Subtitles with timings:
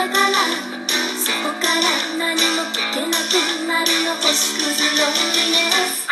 [0.00, 0.40] から
[1.20, 1.84] そこから
[2.16, 3.36] 何も解けなく
[3.68, 4.64] なるの星屑
[4.96, 6.08] ロンリネス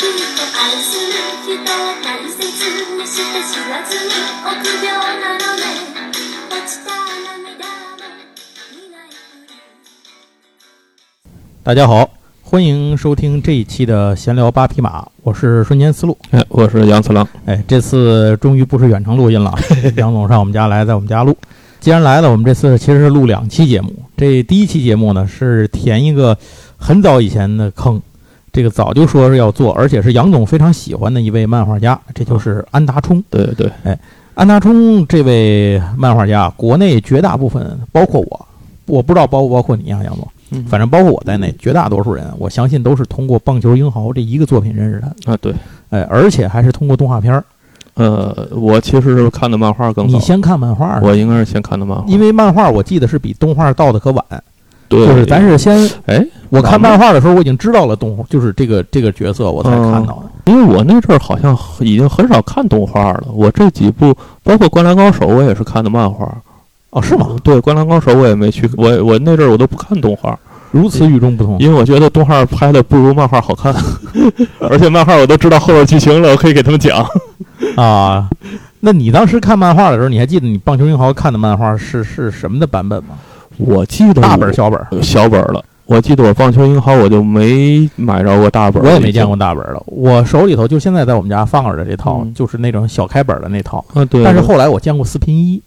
[0.00, 1.12] 君と愛する
[1.44, 4.08] 人を大切にして知らずに
[4.48, 5.60] 臆病なのね
[6.48, 6.88] 落ちた
[7.28, 8.08] 涙も
[8.72, 9.60] 見ないふり
[11.62, 12.08] 大家好，
[12.42, 16.16] 欢迎收听这一期的闲聊八匹马，我是瞬间思路。
[16.30, 17.28] 哎，我是杨次郎。
[17.44, 19.54] 哎，这次终于不是远程录音了，
[19.96, 21.36] 杨总上我们家来，在我们家录。
[21.87, 23.93] 既然来了，我们这次其实是录两期节目。
[24.17, 26.37] 这第一期节目呢是填一个
[26.75, 28.01] 很早以前的坑，
[28.51, 33.23] 这个早就说是要做，而且是杨总非常喜欢的一位漫画家，这就是安达充。
[33.29, 33.97] 对对对，哎，
[34.33, 38.47] 安达充这位漫画家，国内绝大部分，包括我，
[38.85, 45.53] 我不知道包不包括你啊，杨总，嗯反正包括我在内，绝大多数人，我相信都是通过《棒球英豪》这一个作品认识他的，啊对，
[45.91, 47.41] 哎，而且还是通过动画片儿。
[47.97, 54.23] 呃，我其实是看的漫画更早，你先看漫画，我应该是先看的漫画，因为漫画我记得是比动画到的可晚，
[54.87, 60.51] 对，就是咱是先哎，我看漫画的时候，我已经知道了动，就是这个这个角色，我才看到的。
[60.51, 66.31] 因为我那阵儿好像已经很少看动画了，我这几部包括《灌篮高手》，我也是看的漫画。
[66.91, 67.35] 哦，是吗？
[67.43, 70.39] 对，《灌篮高手》我也没去，我我那阵儿我都不看动画，
[70.71, 71.57] 如此与众不同。
[71.59, 73.73] 因为我觉得动画拍的不如漫画好看，
[74.69, 77.05] 而且漫画我都知道后边剧情了，我可以给他们讲。
[77.75, 78.29] 啊，
[78.81, 83.15] 那你当时看漫画的时候，你还记得你《棒球英豪》看的漫画是是什么的版本吗？
[83.57, 85.01] 我记得大本儿小本儿？
[85.01, 85.63] 小本儿了。
[85.85, 89.81] 我记得我棒球英豪我就没买着过大本儿，我也没见过大本儿的。
[89.85, 93.83] 我手里头就现在在我们家放着的这套，嗯就是那种小开本儿的那套。
[93.93, 94.03] 啊。
[94.03, 95.61] 对，但是后来我见过四拼一，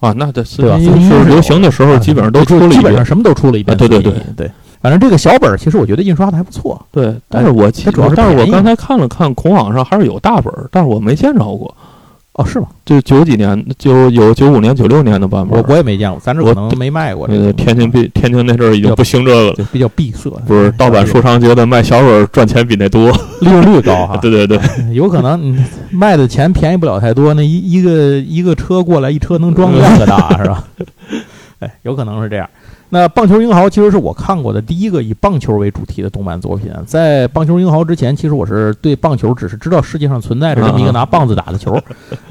[0.00, 3.04] 啊，那这四对吧拼一四拼一是是流行的时候，基本上都出了一遍基本上。
[3.04, 3.76] 什么都出了一遍。
[3.76, 4.50] 对对对对。
[4.82, 6.80] 反正这个小本儿，其实我觉得印刷的还不错。
[6.90, 11.76] 对，但是我其实主要是但是我刚才看了看孔网上还是有大本儿，但是我没见着过。
[12.40, 12.66] 哦，是吗？
[12.86, 15.64] 就九几年，就有九五年、九六年的版本我。
[15.68, 17.52] 我也没见过，咱这可能没卖过这呃，个。
[17.52, 23.10] 天津闭天津那阵儿已经不兴这个了，就比较闭塞，不是盗版书商觉得卖小本儿赚钱比那多。
[23.40, 24.16] 利润率高哈。
[24.22, 24.58] 对对对，
[24.94, 25.54] 有可能
[25.90, 30.64] 卖的钱便宜不了太多，那一一个一个车过来，一车能装两个大是吧？
[31.60, 32.48] 哎，有可能是这样。
[32.92, 36.70] 那《棒球英豪》其实是我看过的第一个以棒球为主题的动漫作品。
[36.84, 41.80] 在《棒球英豪》之前，其实我是对棒球只是知道世界上存在着这么一个拿棒子打的球，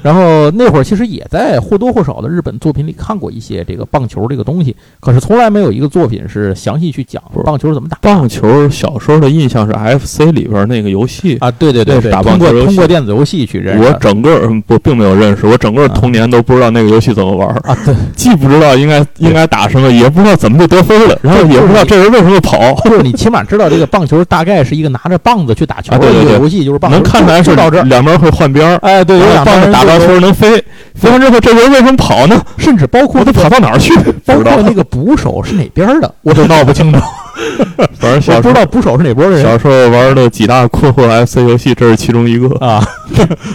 [0.02, 7.96] 然后那会儿其实也在或多或少的日本作品里看过一些这个棒球这个东西，可是从来没有一个作品是详细去讲棒球怎么打。
[8.02, 11.38] 棒球小时候的印象是 FC 里边那个游戏。
[11.40, 22.74] 啊，对对对对，打棒球通过电子游戏去认识我整个嗯不并没有认识，我整个童年都不知道那个游戏怎么玩儿，啊，对，既不知道应该应该打什么，也不知道怎么就得分了，然后也不知道这人为什么跑。
[22.84, 27.84] 就是你起码知道这个棒球大概是一个拿着棒子去打球的一个游戏，就是棒球能看出来是到这儿。
[27.84, 30.62] 两边会换边儿，哎，对，有两棒子打到球能飞，
[30.94, 32.40] 飞完之后这人为什么跑呢？
[32.58, 33.94] 甚至包括他跑到哪儿去？
[34.24, 37.00] 包括，那个捕手是哪边的，我都闹不清楚。
[37.98, 42.48] 反正我小时候不知道捕手是哪波人小时候玩的几大困惑 FC 游戏，这是其中一个。
[42.64, 42.86] 啊，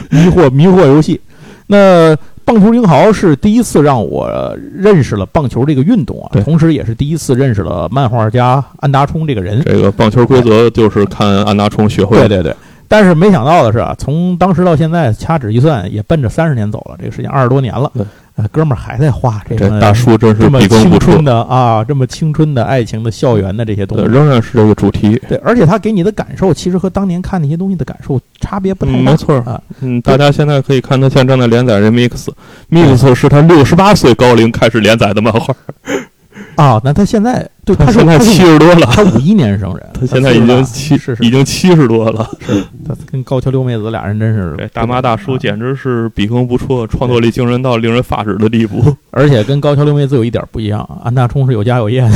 [0.10, 1.20] 迷惑迷惑游戏。
[1.68, 9.62] 那棒球英豪是第一次让我认识了棒球这个运动啊对，同时也是第一次认识了漫画家安达充这个人。
[9.66, 12.28] 这个棒球规则就是看安达充学会的。
[12.28, 12.56] 对对对。
[12.88, 16.96] 但是没想到的是啊，从当时到现在掐指一算，也奔着三十年走了。
[17.00, 18.06] 这个时间二十多年了对，
[18.36, 24.04] 呃，哥们儿还在画这这个大叔真是这么青春，的啊，这么青春的爱情的校园的这些东，西。
[24.04, 25.18] 仍然是这个主题。
[25.30, 28.98] 对，而且他给你的感受，其实和当年看那些东西的感受差别不太大。
[28.98, 35.56] 嗯没错啊，嗯，大家现在可以看他现在正在连载这 Mix，Mix 是他六十八岁高龄开始连载的漫画，
[36.56, 42.30] 啊，那他现在对他现在七十多了，他五一年生人，他现在已经七是是已经七十多了。
[42.40, 48.96] 是他跟高桥留美子俩人真是这大妈大叔啊简直是笔耕不辍，创作力惊人到令人发指的地步。
[49.12, 52.12] 而且跟高桥留美子有一点不一样，安大充是有家有业的，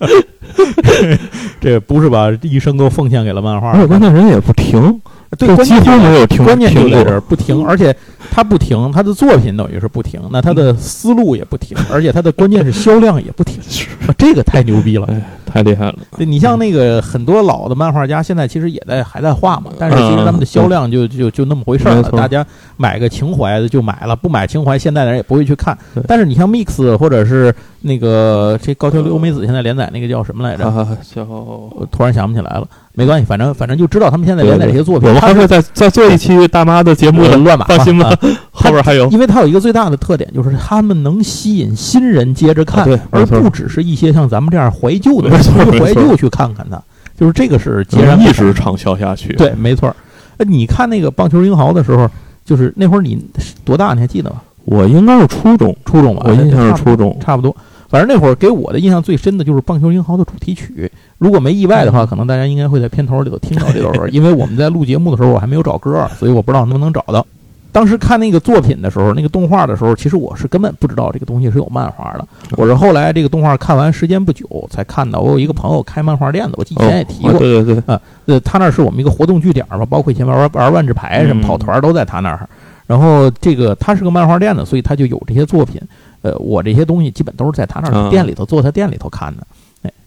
[1.60, 5.00] 这不是把一生都奉献给了漫画而，且关键人也不停，
[5.38, 6.72] 对，几乎没有停关键。
[6.74, 7.94] 在这儿不停，而且
[8.30, 13.58] 他不停，他的作品等于是不停，那他的思路也不停，而且他的关键是销量也不停，
[14.06, 15.08] 啊这个太牛逼了。
[15.52, 15.94] 哎，太厉害了。
[16.16, 22.02] 对你像那个很多老的漫画家，现在其实也在还在画嘛，但是其实他们的销量就就就那么回事儿了。
[22.10, 22.44] 大家
[22.76, 25.76] 买个情怀的就买了，不买情怀，现在的人也不会去看。
[26.06, 30.64] 但是你像 Mix 或者是那个这高桥留美子现在连载那个叫什么来着？
[30.66, 35.08] 啊，叫我突然想不起来了，没关系，反正反正就知道他们现在连载这些作品。
[35.08, 38.18] 我们还会再再做一期大妈的节目的，乱码，放心吧啊，
[38.52, 39.08] 后边还有。
[39.08, 45.50] 因为它有一个最大的特点，就是他们能吸引新人接着看，啊对而不只是一些像咱们这样怀旧的人去
[45.80, 46.80] 怀旧去看看它。
[47.18, 49.96] 就是这个是截然一直畅销下去。，对，没错儿。
[50.36, 52.08] 呃你看那个棒球英豪的时候，
[52.44, 53.22] 就是那会儿你
[53.64, 53.94] 多大？
[53.94, 54.42] 你还记得吗？
[54.64, 57.16] 我应该是初中，初中吧，我印象是初中。
[57.20, 57.54] 差不多。
[57.88, 60.90] 反正那会儿给我的印象最深的就是《棒球英豪》的主题曲。
[61.18, 67.24] 如果没意外的话，可能大家应该会在片头里头听到这首歌，因为我们在录节目的时候我还没有找歌，所以我不知道能不能找到。
[67.72, 72.28] 当时看那个作品的时候，那个动画的时候，其实我是根本不知道这个东西是有漫画的。
[72.56, 75.20] 我是后来这个动画看完时间不久才看到。
[75.20, 77.32] 我有一个朋友开漫画店的，我以前也提过。
[77.32, 82.46] 对对对，啊，呃，他那是我们一个活动据点嘛，包括以前玩玩玩万智牌什么跑团都在他那儿。
[82.86, 85.80] 然后这个他是个漫画店的，所以他就有这些作品。
[86.20, 89.42] 呃，我这些东西基本都是在他那儿店里头坐他店里头看的。
[89.42, 89.46] 哎，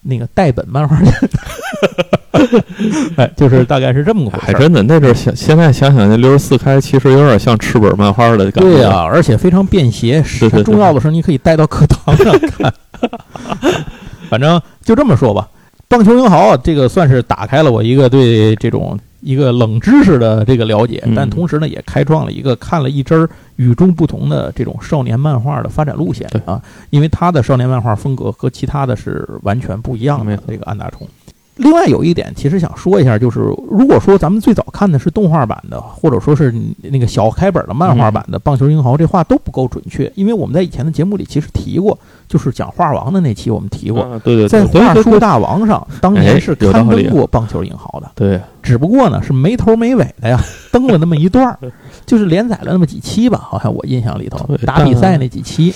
[0.07, 1.11] 那个代本漫画家，
[3.17, 4.45] 哎，就是大概是这么个回事。
[4.45, 8.69] 还真的，那阵儿现现在想想，那六十四开其实有点像赤本漫画的感觉。
[8.69, 10.21] 对呀，而且非常便携。
[10.23, 10.63] 是是。
[10.63, 12.73] 重要的时候，你可以带到课堂上看。
[14.29, 15.47] 反正就这么说吧，
[15.87, 18.97] 棒球英豪这个算是打开了我一个对这种。
[19.25, 26.61] 一个冷知识的这个了解，但同时呢，也开创了一个看了一针与众不同的这种少年漫画的发展路线啊！
[26.91, 30.37] 因为他的少年漫画风格和其他的是完全不一样的。
[30.47, 31.07] 这个安大冲。
[31.55, 50.39] 另外有一点，其实想说一下，就是如果说咱们最早看的是动画版的，或者说是那个小开本的漫画版的《棒球英豪》，这话都不够准确，因为我们在以前的节目里其实提过，就是讲画王的那期我们提过，对对，在画书大王上当年是刊登过《棒球英豪》的，对，只不过呢是没头没尾的呀，
[50.71, 51.57] 登了那么一段儿，
[52.05, 55.73] 就是连载了那么几期吧，好像我印象里头打比赛那几期。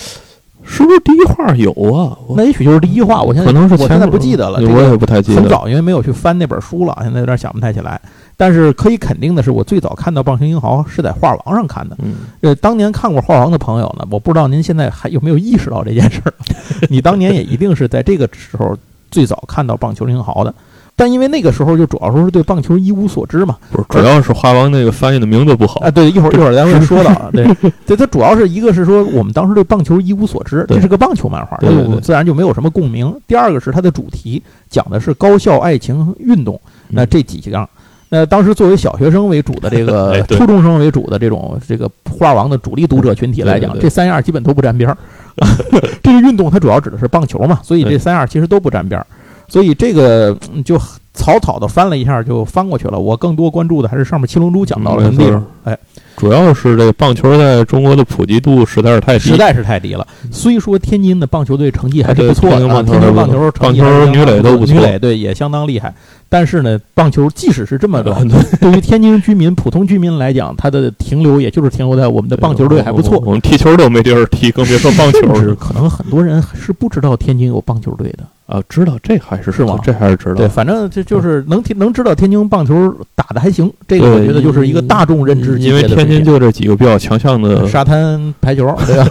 [0.62, 2.16] 是不是第一话有啊？
[2.36, 3.24] 那也许就是第一话。
[3.24, 5.42] 我现在可能是我现在不记得了，我也不太记得。
[5.42, 8.00] 很早，因为没有去翻那本书了，现在有点想不太起来。
[8.42, 11.98] 但是可以肯定的是，我最早看到《棒球英豪》是在画王上看的。
[12.02, 16.34] 嗯呃，当年看过画王的朋友呢，我不知道您现在还有没有意识到这件事儿。
[16.88, 18.78] 你当年也一定是在这个时候
[19.12, 20.56] 最早看到《棒球英豪》的。
[20.96, 25.92] 但因为那个时候就主要说是对棒球一无所知嘛，不是，主要是画王那个翻译的名字不好啊。
[25.92, 27.30] 对，一会儿 一会儿咱会说到。
[27.32, 27.46] 对，
[27.86, 31.58] 对，它主要是一个是说我们当时对棒球一无所知，这是个棒球漫画，
[32.02, 33.14] 自然就没有什么共鸣。
[33.28, 36.60] 第二个是它的主题讲的是高校爱情运动，
[36.90, 37.70] 那这几样，
[38.10, 44.98] 那当时作为小学生为主的这个 初中生为主的这种这个画王的主力读者群体来讲，这三样基本都不沾边儿。
[46.04, 49.06] 这个运动它主要指的是棒球嘛，所以这三样其实都不沾边儿。
[49.48, 50.36] 所以这个
[50.66, 50.80] 就
[51.20, 52.98] 草草的翻了一下就翻过去了。
[52.98, 55.46] 我更多关注的还是上面七龙珠讲到了什么地方。
[55.66, 55.78] 哎，
[56.16, 60.08] 主要是这个棒球在中国的普及度实在是太低，实在是太低了。
[60.32, 65.94] 虽说天津的棒球队成绩还是不错的，天津棒球棒球女垒都不错，女垒对也相当厉害。
[66.32, 68.16] 但是呢，棒球即使是这么的，
[68.62, 73.22] 对于天津居民、普通居民来讲，它的停留也就是停留在我们的棒球队还不错。
[73.26, 75.56] 我们踢球都没地儿踢，更别说棒球。
[75.56, 78.20] 可能很多人是不知道天津有棒球队的。
[78.50, 79.78] 啊，知道这还是是吗？
[79.84, 80.34] 这还是知道。
[80.34, 85.60] 对，反正这就是能听能知道天津棒球打的还行，这个我觉得就是一个大众认知。
[85.60, 89.08] 因为天津就这几个比较强项的沙滩排球， 对吧？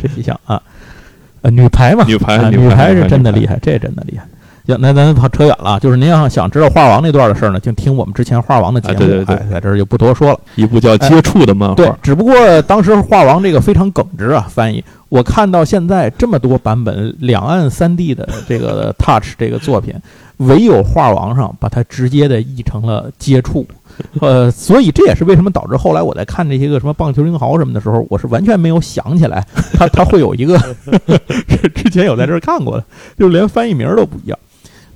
[0.00, 0.58] 这几项啊，
[1.42, 4.26] 呃，女排嘛，女排女排是真的厉害，这真的厉害。
[4.66, 10.40] 行，那咱跑扯远了，就是您要想知道画王那段的事儿呢，就听我们之前画王的节目，对对对，在这儿就不多说了。
[10.54, 14.82] 一部叫《接触》的漫画，对，只不过当时画王这个非常耿直啊，翻译。
[15.14, 19.94] 我看到现在这么多版本两岸三地的这个 Touch 这个作品，
[20.38, 23.64] 唯有画王上把它直接的译成了接触，
[24.20, 30.58] 呃，所以这也是为什么导致后来我在看这些个什么棒球英豪什么的时候，我是完全没有想起来，他他会有一个
[31.76, 32.84] 之前有在这儿看过的，
[33.16, 34.36] 就连翻译名都不一样。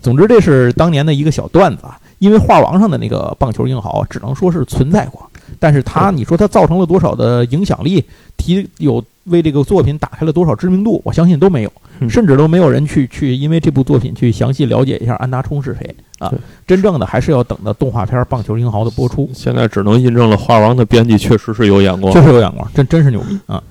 [0.03, 8.05] 总之，这是当年的一个小段子啊，因为画王上的那个棒球英豪只能说是存在过，但是他你说他造成了多少的影响力，
[8.37, 9.05] 提有。
[9.31, 11.03] 为这个作品打开了多少知名度？
[11.05, 11.71] 我相信都没有，
[12.09, 16.33] 甚至都没有人去去因为这部作品去详细了解一下安达充是谁啊！
[16.67, 19.29] 真正的还是要等到动画片《棒球英豪》的播出。
[19.35, 23.63] 现在只能印证了画王的编辑确实是有眼光，确实有眼光，真真是牛逼啊！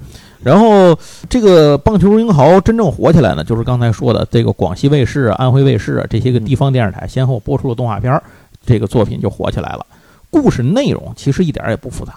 [0.43, 0.95] 然后
[1.27, 8.21] 这个《棒球英豪》真正火起来呢，就是刚才说的这个广西卫视、安徽卫视啊这些个地方电视台先后播出了动画片，
[8.63, 9.83] 这个作品就火起来了。
[10.29, 12.13] 故事内容其实一点也不复杂，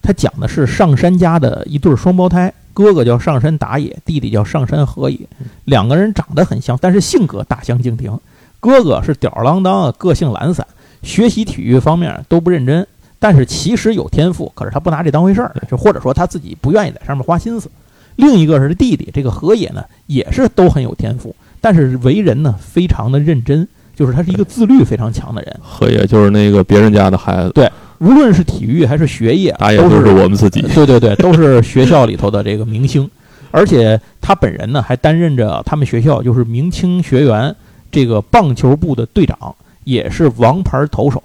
[0.00, 2.52] 它讲的是上山家的一对双胞胎。
[2.72, 5.18] 哥哥叫上山打野，弟弟叫上山和野，
[5.64, 8.18] 两个人长得很像，但是性格大相径庭。
[8.60, 10.66] 哥哥是吊儿郎当，个性懒散，
[11.02, 12.86] 学习体育方面都不认真，
[13.18, 17.68] 但是其实有天赋，可是他不拿这当回事儿，就或者说他自己不愿意在上面花心思。
[18.16, 23.66] 另一个是弟弟，这个和野呢，也是都很有天赋，但是为人呢非常的认真，
[24.00, 25.54] 就是他是一个自律非常强的人。
[25.62, 27.70] 河野就是那个别人家的孩子，对。
[27.98, 30.62] 无论是体育还是学业，都是我们自己。
[30.74, 33.06] 对对对，都是学校里头的这个明星，
[33.50, 37.54] 而且他本人呢还担任着他们学校就是明清学员
[37.92, 39.54] 这个棒球部的队长，
[39.84, 41.22] 也是王牌投手。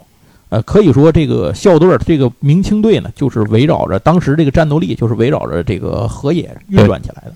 [0.49, 7.31] 呃，可以说这个校队这个明清队呢，就是围绕着当时这个战斗力，就是围绕着这个河野运转起来的。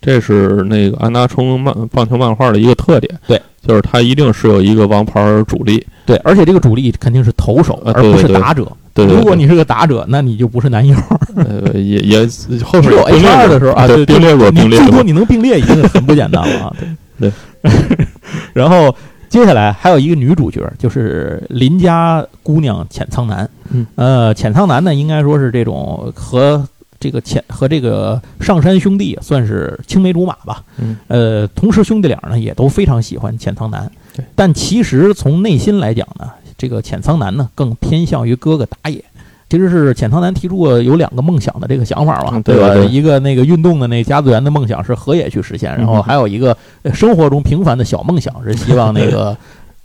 [0.00, 3.16] 这是那个安达充漫棒球漫画的一个特点。
[3.28, 5.84] 对，就是他一定是有一个王牌主力。
[6.04, 8.64] 对，而且这个主力肯定是投手，啊而不是打者。
[8.94, 10.94] 对对对如果你是个打者，那你就不是男友。
[11.36, 12.28] 呃，也也
[12.62, 15.02] 后面有并 H 二的时候啊，对，并列过，并列过。
[15.02, 16.76] 你能并列已经很不简单了啊。
[17.18, 17.30] 对
[17.62, 17.72] 对。
[18.52, 18.94] 然后
[19.28, 23.48] 接下来还有一个女主角，就是邻家姑娘浅仓南。
[23.70, 26.62] 嗯，呃，浅仓南呢，应该说是这种和
[27.02, 30.62] 这个浅和这个上山兄弟算是青梅竹马吧。
[30.78, 34.24] 嗯，呃，同时兄弟俩呢也都非常喜欢浅仓南对。
[34.36, 39.04] 但其实从内心来讲呢，这个浅仓南呢更偏向于哥哥打野。
[39.50, 49.36] 其实是浅仓南提出过有两个梦想的这个想法嘛，对对对一个那个运动的那家子园的梦想是河野去实现，然后嗯还有一个呃生活中平凡的小梦想是希望那个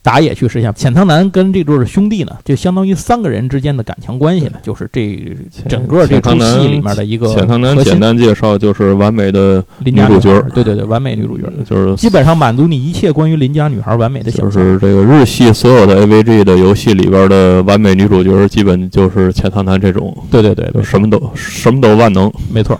[0.07, 0.73] 打野去实现。
[0.73, 5.35] 浅仓南跟这对兄弟呢，就相当于三个人之间的感情关系呢，就是这
[5.67, 10.41] 整个这出戏里面的一个浅仓南简单介绍就是完美的，邻家女主角。
[10.53, 14.61] 对对对，完美女主角，就是基本上满足你一切关于邻家女孩完美的想象就。
[14.61, 22.79] 是这个日系所有的 AVG 的游戏里边的完美女主角，基本就是浅仓南这种，对对对，就什么都什么都万能，没错。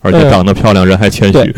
[0.00, 1.56] 而且长得漂亮，人还谦虚。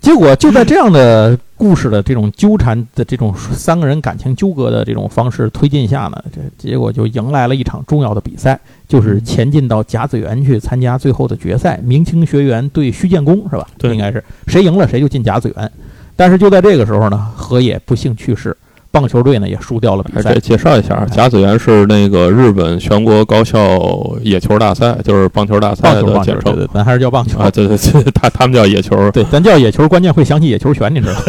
[0.00, 13.64] 结果就在这样的故事的这种纠缠的这种三个人感情纠葛的这种方式推进下呢，这结果就迎来了一场重要的比赛，就是前进到甲子园去参加最后的决赛，明清学员对虚建功是吧？
[13.78, 15.70] 对应该是谁赢了谁就进甲子园。
[16.16, 18.56] 但是就在这个时候呢，河野不幸去世，
[18.92, 20.34] 棒球队呢也输掉了比赛。
[20.38, 23.80] 介绍一下，甲子园是那个日本全国高校
[24.22, 31.20] 野球大赛，就是棒球大赛的，简称对对，咱还是叫棒球啊，对对对，他他们叫野球，对，咱叫野球，关键会想起野球拳，你知道吗？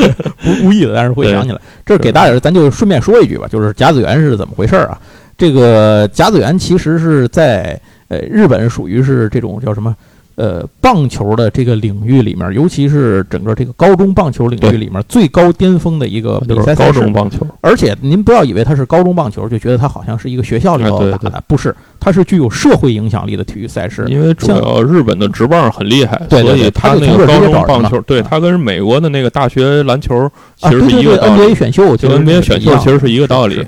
[0.42, 1.60] 不故意的，但是会想起来。
[1.86, 4.98] 这给大家，咱就顺便说一句吧，就是甲子园是怎么回事啊？
[5.38, 9.94] 这个甲子园其实是在呃日本属于是这种叫什么？
[10.40, 16.98] 呃，棒球的这个领域里面，尤其是整个这个高中棒球领域里面最高巅峰的一个比赛赛事。
[16.98, 17.46] 中棒球。
[17.60, 24.06] 而且您不要以为它是高中棒球，就觉得它好像是一个学校里头哎对对打的，不是，它是具有社会影响力的体育赛事。
[24.08, 28.26] 因为主要日本的职棒很厉害，对对所以对他那个高中棒球，对啊。
[28.30, 33.56] 他跟美国的那个大学篮球其啊，实是一个道理，，NBA 选秀就其实 NBA 选秀其实是一个道理。
[33.56, 33.66] 是。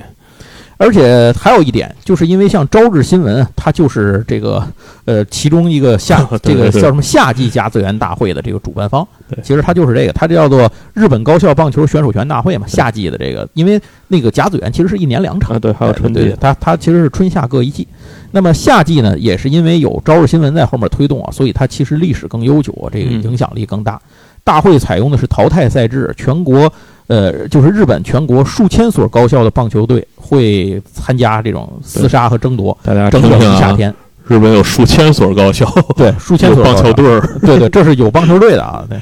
[0.82, 4.62] 而且还有一点，就是因为像朝日新闻，它就是这个
[5.04, 9.06] 呃其中一个夏 这个叫什么夏季甲子园大会的这个主办方。
[9.42, 17.86] 其实它就是这个，它这叫做日本高校棒球选手权大会嘛，夏季的这个，因为那个甲子园其实是一年两场啊，，对，还有春季它它其实是春夏各一季。
[18.32, 24.00] 那么夏季呢，也是因为有朝日新闻在后面推动啊，所以它其实历史更悠久啊，这个嗯影响力更大。
[24.44, 26.72] 大会采用的是淘汰赛制，全国
[27.06, 33.94] 呃就是日本全国数千所高校的棒球队会参加这种厮杀和争夺，大家听整整听啊，一夏天。
[34.28, 38.86] 日本有数千所高校，对，数千所棒球队儿， 对对，这是有棒球队的啊。
[38.88, 38.96] 对，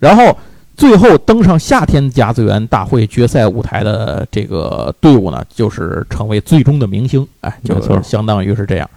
[0.00, 0.34] 然后
[0.76, 7.26] 最后登上夏天甲子园大会决赛舞台的这个队伍呢，就是成为最终的明星。
[7.40, 8.88] 哎，就没错相当于是这样。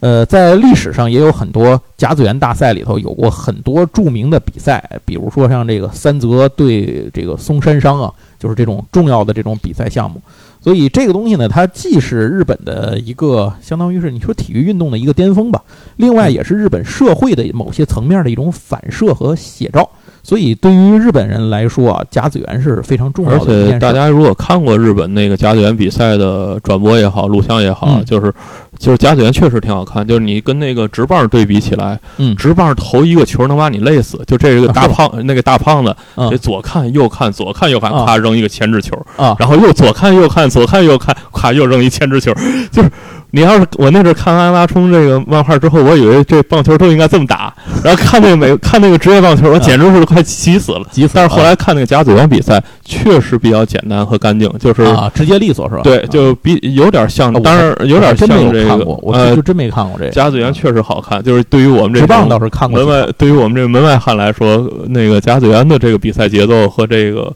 [0.00, 10.22] 呃，在历史上也有很多甲子园大赛里头有过很多著名的比赛，比如说像这个三泽对这个松山商啊，就是这种重要的这种比赛项目。
[10.60, 15.62] 所以这个东西呢，它既是日本的一个相当于是你说体育运动的一个巅峰吧，
[15.96, 19.88] 另外也是日本社会的某些层面的一种反射和写照。
[20.28, 23.70] 所以对于日本人来说啊，甲子园是非常重要的而。
[23.70, 28.30] 且大家如果看过日本那个甲子园比赛的转播也好，录像也好，嗯就是
[28.78, 30.06] 就是甲子园确实挺好看。
[30.06, 34.20] 就是你跟那个直棒对比起来，嗯直棒投一个球能把你累死。
[34.26, 42.34] 就这个大胖、 那个大胖子，嗯得左看右看，左看右看，啊扔一个前置球，啊，然后又左看右看，左看右看，咔又扔一牵制球。
[42.70, 42.90] 就是
[43.30, 47.52] 你要是我那阵儿看安拉冲这个漫画之后，我以为这棒球都应该这么打，
[47.84, 50.82] 然后看那个美看那个职业棒球，我简直是快急死了。
[50.90, 51.10] 急死了！
[51.14, 55.82] 但是后来看那个甲子园比赛，确实比较简单和干净，就是、啊，直接利索是吧？
[55.82, 60.10] 对，啊就比有点像，啊我当然有点像这个我呃就真没看过这个。
[60.10, 67.30] 甲子园确实好看，就是对于我们这直棒种倒是看过门外，对于我们这个门外汉来说，那个甲子园的这个比赛节奏和这个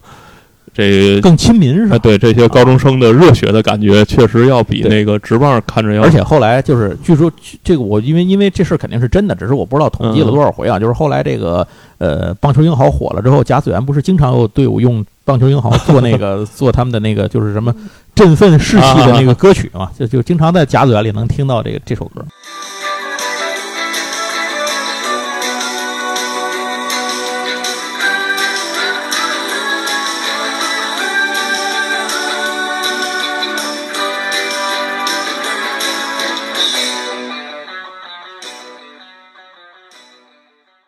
[0.73, 1.95] 这更亲民是吧？
[1.95, 7.31] 啊，对这些高中生的热血的感觉，确实要比那个直棒看着要，而且后来就是，据说
[7.63, 10.79] 这个我因为因为这事肯定是真的，只是我不知道统计了嗯多少回啊。
[10.79, 11.67] 就是后来这个
[11.99, 17.71] 呃棒球英豪火了之后，贾子园不是经常有队伍用棒球英豪做那个 做他们的那个就是什么
[18.15, 22.25] 振奋士气的那个歌曲嘛，就就经常在贾子园里能听到这个这首歌。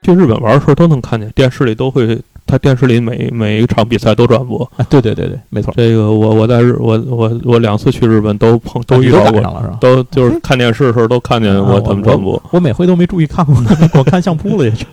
[0.05, 4.63] 去日本玩的时候都能看见，电视里都会，他电视里每每一场比赛都转播。
[4.77, 9.77] 啊，对对对对，没错，这个我我在日我我我两次去日本都碰都遇到过，赶上了是吧？
[9.81, 12.39] 都就是看电视的时候都看见过他们转播。
[12.51, 13.55] 我每回都没注意看过，
[13.97, 14.85] 我看相扑了也去。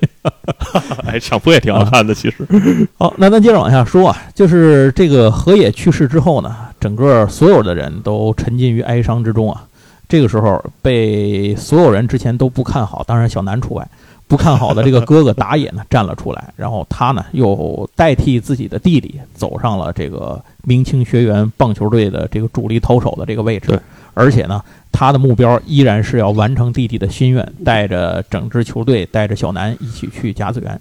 [1.06, 2.46] 哎，相扑也挺好看的，其实。
[2.96, 9.64] 好，那咱接着往下说啊，就是这个河野去世之后呢，整个所有的人都沉浸于哀伤之中啊。
[10.08, 13.88] 这个时候，被所有人之前都不看好，当然小南除外，
[14.32, 23.78] 不看好的这个哥哥打野呢站了出来，然后他呢又代替自己的弟弟走上了这个明清学员棒球队的这个主力投手的这个位置，
[24.14, 30.80] 而且呢，他的目标依然是要完成弟弟的心愿，带着整支球队，带着小南一起去甲子园。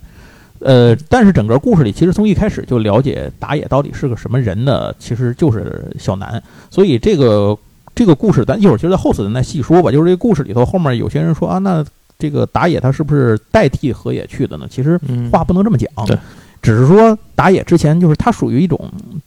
[0.60, 4.94] 呃，但是整个故事里，其实从一开始就了解打野到底是个什么人呢？
[4.98, 7.58] 其实就是小南，所以这个
[7.94, 9.92] 这个故事，咱一会儿其实在后次咱再细说吧。
[9.92, 11.84] 就是这个故事里头，后面有些人说啊，那
[12.22, 14.68] 这个打野他是不是代替河野去的呢？
[14.70, 16.16] 其实嗯，话不能这么讲，对，
[16.62, 18.80] 只是说打野之前就是他属于一种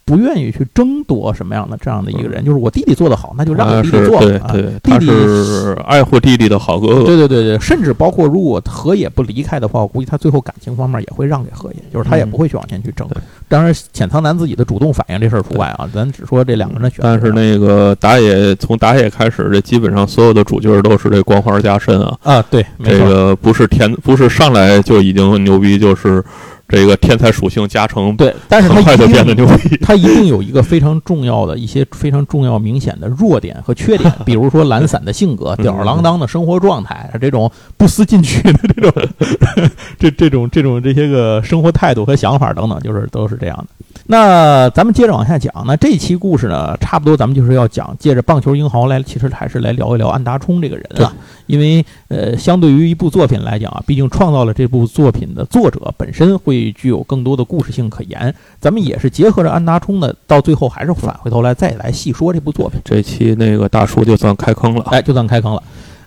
[0.05, 4.47] 不愿意去争夺什么样的这样的一个人，就是我弟弟做得好，那就让我他弟弟做吧。
[4.47, 7.05] 啊对，他弟弟是爱护弟弟的好哥哥。
[7.05, 13.21] 对对对对，甚至包括如果河野不离开的话，我估计他最后感情方面也会让给河野，就是他也嗯不会去往前去争对。
[13.49, 17.03] 当然，浅仓男自己的主动反应这事儿除外啊，咱只说这两个人的选择。
[17.03, 22.17] 但是那个打野从打野开始，这基本上所有的主角都是这光环加身啊。
[22.23, 26.23] 啊，对，没这，个不是天，不是上来就已经很牛逼，就是
[26.67, 29.77] 这个天才属性加成，对，但是他很快就一变得定牛逼。
[29.83, 39.09] 他一定有一个非常重要的一些非常重要明显的弱点和缺点，比如说懒散的性格、嗯 吊儿郎当的生活状态，这种不思进取的这种
[39.99, 43.84] 这这种这种这些个生活态度和想法等等，就是都是这样的。
[44.07, 51.15] 那咱们接着往下讲，那这期故事呢，差不多咱们就是要讲，借着棒球英豪来，其实还是来聊一聊安达充这个人啊，
[51.47, 58.35] 因为呃，相对于一部作品来讲啊，毕竟创造了这部作品的作者本身会具有更多的故事性可言。
[58.61, 62.79] 咱们也是结合着安达充呢，到最后还是返回头来再来细说这部作品。
[62.85, 64.85] 这期那个大叔就算开坑了。
[64.91, 65.63] 哎，就算开坑了。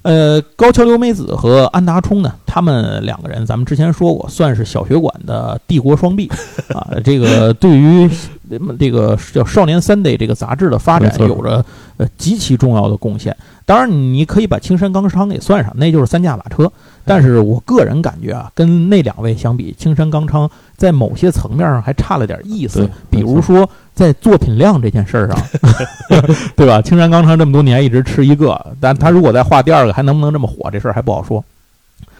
[0.07, 6.31] 呃，高桥留美子和安达充呢，他们两个人，咱们之前说过，算是小学馆的帝国双璧
[6.73, 6.87] 啊。
[7.03, 8.09] 这个对于
[8.49, 11.65] 呃这个叫《少年 Sunday》这个杂志的发展有着
[11.97, 13.35] 呃极其重要的贡献。
[13.65, 16.71] 当然，你可以把青山刚昌给算上，那就是三驾马车。
[17.03, 25.37] 但是我个人感觉啊，跟那两位相比，青山刚昌在某些层面上还差了点意思，比如说在作品量这件事儿上，
[26.55, 26.81] 对吧？
[26.81, 30.69] 青山刚昌这么多年一直吃一个，但他如果再画第二个，还能不能这么火？
[30.71, 31.43] 这事儿还不好说。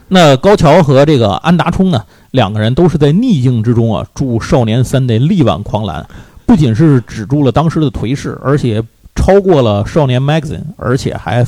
[0.10, 6.06] 那高桥和这个安达充呢，两个人都是在逆境之中啊，助少年三得力挽狂澜，
[6.46, 8.82] 不仅是止住了当时的颓势，而且
[9.18, 11.46] 超过了少年 Magazine，而且还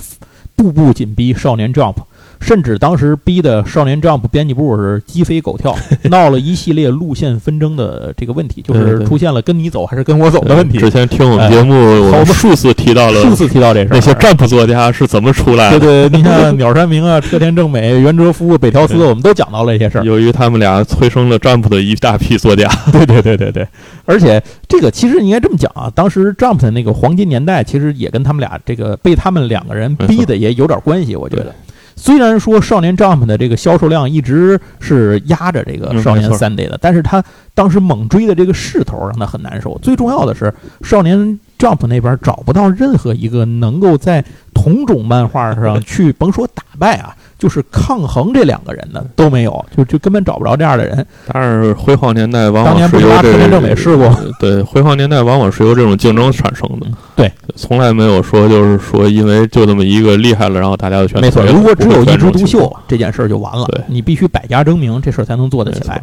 [0.56, 1.96] 步步紧逼少年 Jump。
[2.40, 5.76] 甚至当时逼的少年 Jump 编辑部是鸡飞狗跳，
[6.10, 10.78] 闹了一系列路线纷争的这个问题，就是出现了跟你走还是跟我走的问题。
[10.78, 15.80] 之前听我们节目，我们数次提到了数次提到这事儿，那些 Jump 作家是怎么出来的。
[15.80, 20.04] 对对，你像鸟山明啊、车田正美、袁哲夫、北条司，我们都讲到了一些事儿。
[20.04, 23.68] 由于他们俩催生了 Jump 的一大批作家， 对对对对对，
[24.06, 31.54] 而且这个其实应该这么讲啊，当时 Jump 的那个黄金年代，其实也跟他们俩这个被他们两个人逼的也有点关系，我觉得。
[32.02, 37.22] 虽然说少年 Jump 的这个销售量一直是压着这个嗯少年 Sunday 的，但是他
[37.54, 39.78] 当时猛追的这个势头让他很难受。
[39.84, 51.04] 最重要的是，少年 Jump 那边找不到任何一个能够在同种漫画上 去，甭说打败啊，就是抗衡这两个人的都没有，就就根本找不着这样的人。
[51.32, 54.20] 但是辉煌年代往当年往是由这不是拿车田正美试过？
[54.40, 56.88] 对，辉煌年代往往是由这种竞争产生的。
[57.16, 63.66] 对，从来没有说就是说因为就那么一个厉害了，然后大家就全没错，如果只有一枝独，秀，这件事儿就完了。
[63.68, 66.02] 对你必须百家争鸣，这事儿才能做得起来。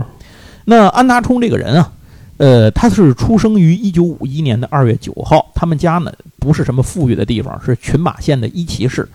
[0.64, 1.92] 那安达充这个人啊，
[2.38, 9.07] 呃，他是出生于一九五一年的二月九号，他们家呢不是什么富裕的地方，是群马县的一岐市。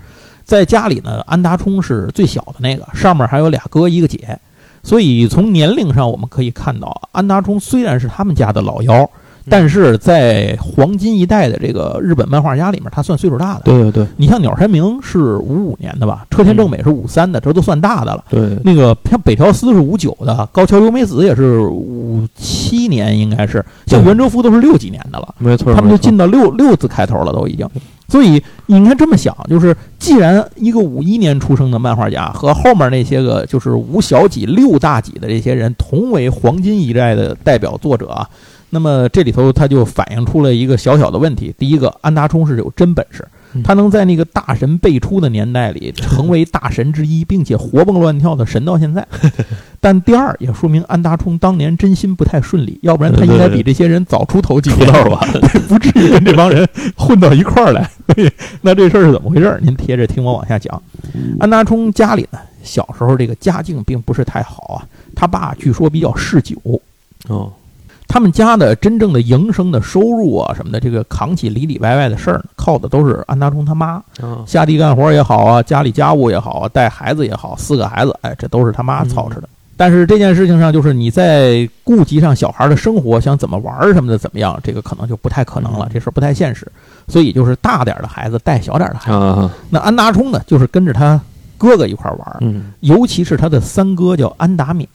[0.51, 4.37] 在家里呢，安达充是最小的那个，上面还有俩哥一个姐，
[4.83, 9.09] 所以从年龄上我们可以看到，安达充虽然是他们家的老幺，
[9.49, 13.61] 但是在黄金一代的这个日本漫画家里面，他算岁数大的。
[13.63, 14.05] 对对对。
[14.17, 18.21] 你像鸟山明是五五年的吧，车田正美是五三的，这都算大的了。
[18.29, 23.65] 对，那个像北条司是五九的，高桥由美子也是五七年，应该是。
[23.87, 24.07] 像对。
[24.07, 27.65] 袁哲夫都是六几年的了，没错，他们就进到六六字开头了，都已经。
[28.11, 38.27] 所以你应该这么想，就是既然一个五一年出生的漫画家和后面那些个就是五小几六大几的这些人同为黄金一代的代表作者啊，
[38.71, 43.63] 那么这里头他就反映出了一个小小的问题：第一个，安达充是有真本事，嗯。
[43.63, 49.07] 他能在那个大神辈出的年代里成为大神之一，并且活蹦乱跳的神到现在。
[49.83, 55.25] 但第二也说明安达充当年真心不太顺利，要不然他应该比这些人早出头几出年道吧，
[55.67, 57.89] 不至于跟这帮人混到一块儿来。
[58.61, 59.59] 那这事儿是怎么回事儿？
[59.61, 60.81] 您贴着听我往下讲。
[61.39, 66.55] 安达充家里呢，小时候这个家境并不是太好啊，他爸据说比较嗜酒。
[67.27, 67.51] 哦，
[68.07, 74.03] 他们家的真正的营生的收入啊什么的，这个扛起里里外外的事儿呢，靠的都是安达充他妈。
[74.21, 79.47] 啊，下地干活也好啊，家里家务也好啊，带孩子也好，四个孩子，哎，这都是他妈操持的。
[79.81, 86.71] 但是这件事情上，就是你在顾及上小孩的生活，想怎么玩儿什么的，怎么样，这个可能就不太可能了，这事儿不太现实。
[87.07, 89.17] 所以就是大点儿的孩子带小点儿的孩子。
[89.17, 91.19] 啊，那安达充呢，就是跟着他
[91.57, 92.39] 哥哥一块玩
[92.81, 94.85] 尤其是他的三哥叫安达勉，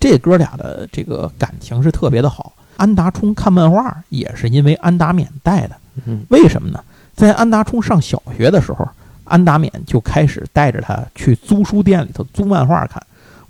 [0.00, 2.52] 这哥俩的这个感情是特别的好。
[2.76, 6.80] 安达充看漫画也是因为安达勉带的，嗯为什么呢？
[7.14, 8.88] 在安达充上小学的时候，
[9.22, 13.00] 安达勉就开始带着他去租书店里头租漫画看。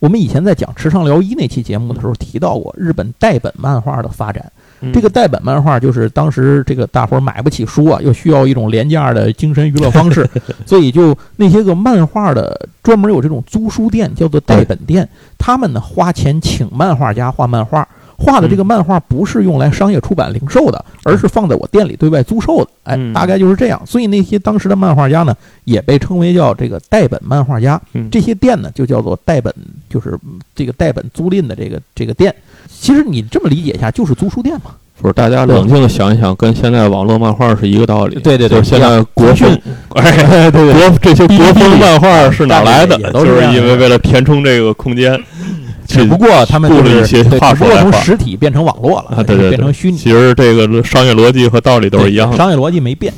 [0.02, 4.44] 我们以前在讲《池上辽一》那期节目的时候提到过日本代本漫画的发展。
[4.80, 10.28] 嗯这个代本漫画就是当时这个大伙儿买不起书啊，又需要一种廉价的精神娱乐方式，
[10.66, 17.86] 所以就那些个漫画的专门有这种租书店，叫做代本店，他们呢花钱请漫画家画漫画。
[18.22, 22.70] 画的这个漫画不是用来商业出版零售的，而是放在我店里对外租售的。
[22.84, 23.82] 哎，嗯大概就是这样。
[23.84, 27.80] 所以那些当时的漫画家呢，也被称为叫这个代本漫画家。
[27.94, 29.52] 嗯这些店呢，就叫做代本，
[29.90, 30.16] 就是
[30.54, 32.34] 这个代本租赁的这个这个店。
[32.68, 34.72] 其实你这么理解一下，就是租书店嘛。
[35.00, 38.14] 不是，大家冷静的想一想，跟现在网络漫画是一个道理。
[38.20, 39.58] 对对对就是现在国风，
[39.96, 40.12] 哎，
[40.50, 42.96] 对对国这些国风漫画是哪来的？
[43.00, 45.12] 也都就是因为为了填充这个空间，
[45.92, 49.96] 只不过他们雇就是了一些对只不过话术来画从实体变成网络了，啊，对对对，变成虚拟。
[49.98, 52.36] 其实这个商业逻辑和道理都是一样的。
[52.36, 53.12] 商业逻辑没变。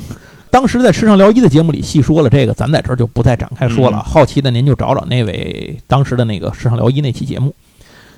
[0.49, 3.97] 当时在《时尚聊一》的节目里细说了这个，咱在这儿就不再展开说了。
[3.97, 7.53] 嗯好奇的您就找找那位当时的那个《时尚聊一》那期节目。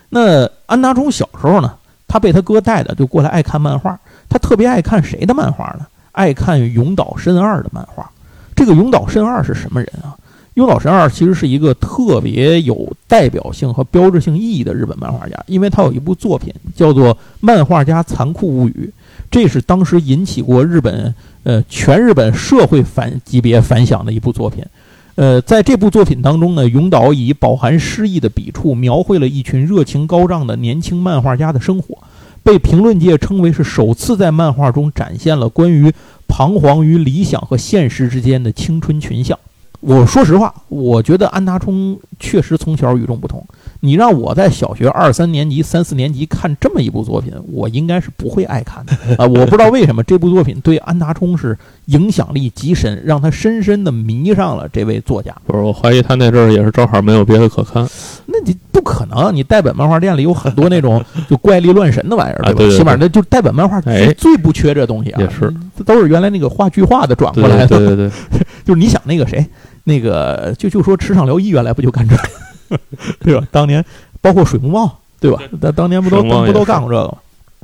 [0.10, 1.74] 那安达忠小时候呢，
[2.08, 3.98] 他被他哥带的就过来爱看漫画，
[4.30, 5.88] 他特别爱看谁的漫画呢？
[6.12, 8.08] 爱看永岛伸二的漫画。
[8.56, 10.14] 这个永岛伸二是什么人啊？
[10.58, 18.92] 永岛神二其实是一个特别有代表性和标志性意义的日本漫画家，因为他有一部作品叫做《漫画家残酷物语》，
[19.30, 24.66] 这是当时引起过日本呃全日本社会反级别反响的一部作品。
[25.14, 32.00] 呃，在这部作品当中呢，永岛以饱含诗意的笔触描绘了一群热情高涨的年轻漫画家的生活，
[32.42, 35.94] 被评论界称为是首次在漫画中展现了关于
[36.28, 39.38] 彷徨于理想和现实之间的青春群像。
[39.80, 43.46] 我说实话，我觉得安达充确实从小与众不同。
[43.80, 55.34] 你让我在小学二三年级、三四年级看这么一部作品，我应该是不会爱看的啊、我不知道为什么这部作品对安达充是影响力极深，让他深深的迷上了这位作家。
[55.46, 57.88] 不是，我怀疑他那阵儿也是正好没有别的可看。
[58.26, 62.50] 那你不可能，你代本漫画店里有很多那种就怪力乱神的玩意儿， 吧？
[62.50, 63.80] 啊对对对起码那就代本漫画
[64.18, 67.78] 最不缺这东西啊，也是，这都是原来那个话剧化的转过来的。
[67.78, 69.46] 对对对对， 就是你想那个谁，
[69.84, 72.24] 那个就就说池上辽一原来不就干这个，
[73.20, 73.48] 对吧？
[73.52, 73.84] 当年
[74.22, 75.42] 包括水木茂，对吧？
[75.62, 77.18] 那当年不都不都干过这个吗？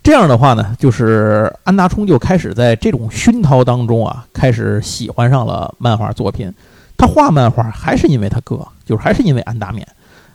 [0.04, 6.52] 这样的话呢，就是安达充就开始在这种熏陶当中啊，开始喜欢上了漫画作品。
[6.98, 9.82] 他画漫画还是因为他哥，就是还是因为安达勉，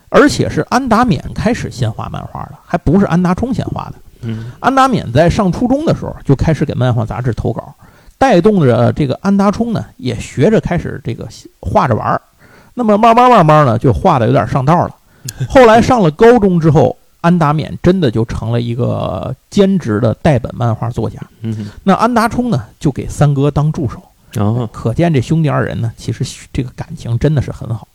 [0.08, 3.94] 而且是安达勉开始先画漫画的，还不是安达充先画的。
[4.22, 7.72] 嗯安达勉在上初中的时候就开始给漫画杂志投稿，
[8.18, 11.28] 带动着这个安达充呢，也学着开始这个
[11.60, 12.20] 画着玩儿。
[12.78, 14.94] 那么慢慢慢慢呢，就画的有点上道了。
[15.50, 21.18] 后来上了高中之后，安达勉真的就成了一个兼职的代本漫画作家。
[21.42, 24.00] 嗯，那安达充呢，就给三哥当助手。
[24.70, 27.88] 可见这兄弟二人呢，其实这个感情真的是很好。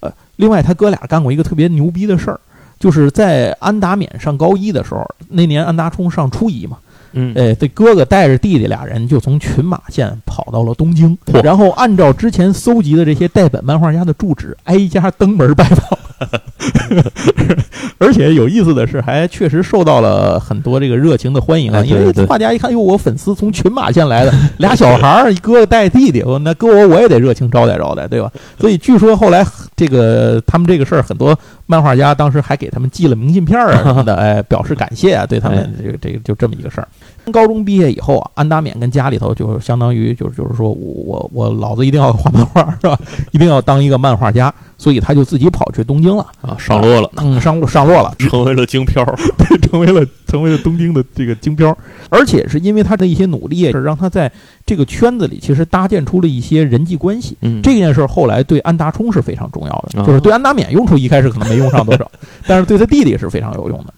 [0.00, 2.38] 呃，另外他哥俩干过一个特别牛逼的事儿，
[2.78, 6.76] 就是在安达勉上高一的时候，那年安达充上初一嘛，
[7.12, 15.98] 嗯哎，这哥哥带着弟弟俩人就从群马县跑到了东京，然后按照之前搜集的这些代本漫画家的住址，挨家登门拜访。
[17.98, 21.82] 而且有意思的是，还确实受到了很多这个热情的欢迎啊！
[21.84, 28.30] 因为画家一看，哟，我粉丝从群马县来的，俩小孩儿，一哥哥带弟弟，我那哥我我也得热情招待招待，对吧？
[28.58, 29.44] 所以据说后来
[29.76, 36.88] 这个他们这个事儿，很多漫画家当时还给他们寄了明信片儿啊什么的， 哎，表示感谢啊，对他们哎这个这个就这么一个事儿。
[37.32, 42.98] 高中毕业以后啊，安达勉跟家里头就是相当于就是就是说我我我老子一定要画漫画是吧？
[43.32, 49.04] 一定要当一个漫画家，所以他就自己跑去东京了，啊，上落了，嗯，上上落了， 成为了京漂。
[49.68, 51.76] 成为了成为了东京的这个京漂，
[52.08, 54.30] 而且是因为他的一些努力，是让他在
[54.64, 57.36] 这个圈子里其实搭建出了一些人际关系。
[57.42, 62.10] 嗯，这件事后来对安达充是非常重要的，啊就是对安达勉用处一开始可能没用上多少，
[62.46, 63.92] 但是对他弟弟是非常有用的。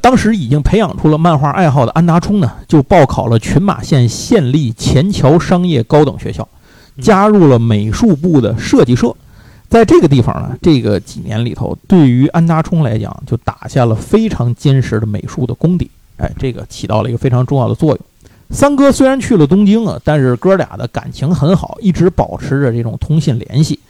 [0.00, 6.46] 当时已经培养出了漫画爱好的安达充呢，就报考了群马县县立前桥商业高等学校，
[7.00, 9.12] 加入了美术部的设计社。
[9.74, 15.90] 在这个地方呢，这个几年里头，对于安达充来讲，就打下了非常坚实的美术的功底。
[16.16, 17.98] 哎，这个起到了一个非常重要的作用。
[18.50, 23.80] 三哥虽然去了东京啊，但是哥俩的感情很好，一直保持着这种通信联系。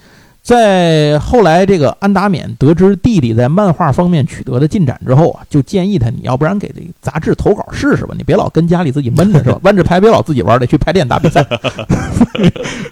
[0.44, 9.58] 在后来，这个安达勉得知弟弟在漫画方面取得的进展之后啊，就建议他，你要不然给这杂志投稿试试吧，你别老跟家里自己闷着是吧？
[9.64, 11.42] 弯着牌别老自己玩，得去排练打比赛。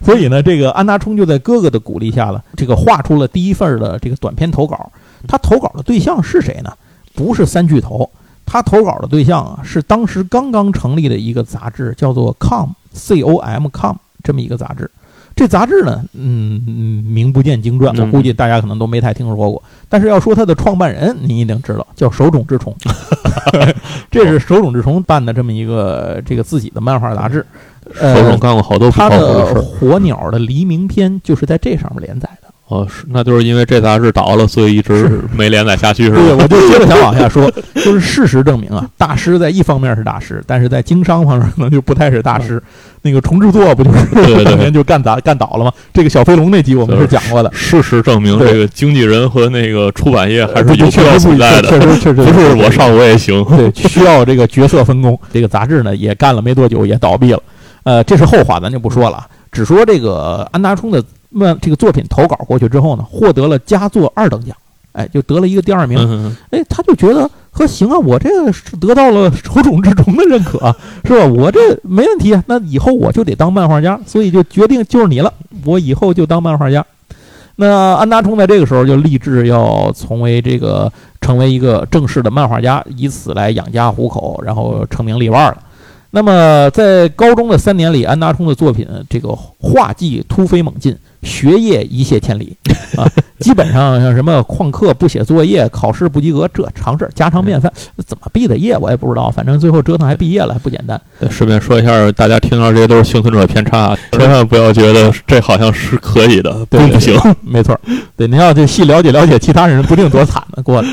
[0.03, 4.91] 所以呢，这个安达充就在哥哥的鼓励下了，这个画出了第一份的这个短篇投稿。
[5.29, 6.73] 他投稿的对象是谁呢？
[7.15, 8.09] 不是三巨头，
[8.47, 14.91] 他投稿的对象啊是当时刚刚成立的一个杂志，叫做 com c o m com 这么一个杂志。
[15.43, 19.61] 这杂志呢，嗯，嗯名不见经传，我嗯估计大家可能都没太听说过。
[19.89, 22.73] 但是要说它的创办人，你一定知道，叫手冢治虫。
[24.09, 27.45] 这是手冢治虫办的这么一个这个自己的漫画杂志。
[27.99, 29.53] 呃手冢干过好多不他的。
[29.61, 32.49] 火鸟》的黎明篇就是在这上面连载的。
[32.69, 36.45] 哦，是，那就是因为这杂志倒了，所以一直没连载下去，是对，吧？
[36.45, 42.63] 我就接着想往下说，就是事实证明啊，大师在一方面是大师，但是在经商方面可能就不太是大师。
[43.03, 45.73] 那个重制作不就是当年就干砸干倒了吗？
[45.93, 53.45] 这个小飞龙那集我们是讲过的，事实证明，这个经纪人和那个出版业还是对有需要存在的，确实确实不是我上我也行。
[53.57, 55.19] 对，需要这个角色分工。
[55.33, 57.43] 这个杂志呢也干了没多久也倒闭了，
[57.83, 59.27] 呃，这是后话，咱就不说了。
[59.51, 64.57] 只说这个安达充的漫这个作品投稿过去之后呢，获得了佳作二等奖，
[64.93, 65.99] 哎，就得了一个第二名。
[65.99, 71.27] 嗯，哎，他就觉得说行啊，我这个是得到了手冢治虫的认可、 是吧？
[71.27, 75.33] 我这没问题啊，那以后我就得当漫画家，所以就决定就是你了，
[75.65, 76.85] 我以后就当漫画家。
[77.57, 85.59] 那安达充在这个时候就立志要从为这个成为一个正式的漫画家，以此来养家糊口，然后成名立万了。
[86.11, 92.57] 那么在高中的三年里，安达充的作品这个画技突飞猛进，学业一泻千里
[92.97, 93.09] 啊，
[93.39, 97.73] 基本上像什么旷课不写作业、考试不及格，这常事儿家常便饭。
[98.07, 101.01] 怎么毕的业我也不知道，反正最后折腾还毕业了，还不简单。
[101.19, 107.17] 对顺便说一下，大家听到这些都是幸存者偏差，千万不要觉得这好像是可以的，对并不行。
[107.41, 107.81] 没错儿，
[108.17, 110.89] 对，您要去细了解了解其他人，不定多惨呢过的。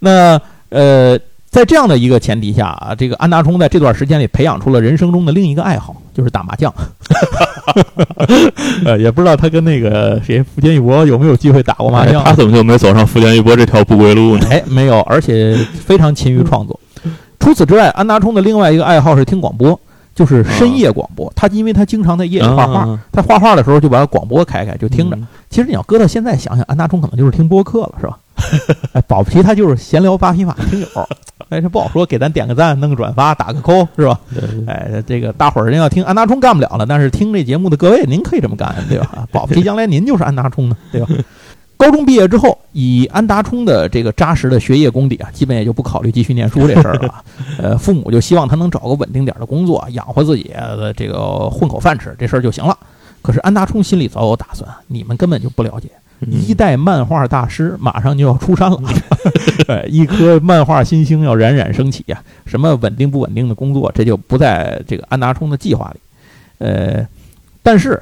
[0.00, 1.18] 那呃，
[1.50, 6.72] 在这样的一个前提下啊，这个安达充在这段时间里培养出了人生中的另一个爱好， 就是打麻将。
[8.86, 12.22] 呃，也不知道他跟那个谁福建一博有没有机会打过麻将。
[12.22, 14.46] 哎他怎么就没走上福建一博这条不归路呢？
[14.48, 16.78] 哎，没有，而且非常勤于创作。
[17.40, 19.78] 除此之外，安达充的另外一个爱好是听广播，
[20.14, 21.32] 就是深夜广播。
[21.34, 25.16] 他因为他经常在夜里画画，啊他画画的时候就把广播开开，就听着。
[25.16, 28.16] 嗯其实你要搁到现在想想，安达冲可能就是听播客了，是吧？
[28.94, 30.86] 哎，保不齐他就是闲聊八匹马听友。
[31.48, 34.16] 哎，这不好说，给咱点个赞，弄个转发，打个扣，是吧？
[34.68, 39.08] 哎，这个大伙儿人要听安达充干不了了，但是听这节目的各位，您可以这么干，对吧？
[39.12, 41.08] 啊保不齐 将来您就是安达充呢，对吧？
[41.80, 47.24] 高中毕业之后，以安达充的这个扎实的学业功底啊，基本也就不考虑继续念书这事儿了啊。
[47.58, 52.76] 呃，父母就希望他能找个稳定点儿的工作，养活自己的这个混口饭吃，这事儿就行了。
[53.22, 55.88] 可是安达充心里早有打算，你们根本就不了解，
[56.28, 58.78] 一代漫画大师马上就要出山了，
[59.66, 66.00] 呃，一颗漫画新星要冉冉升起呀、什么稳定不稳定的工作，这就不在这个安达充的计划里。
[66.58, 67.06] 呃，
[67.62, 67.98] 但是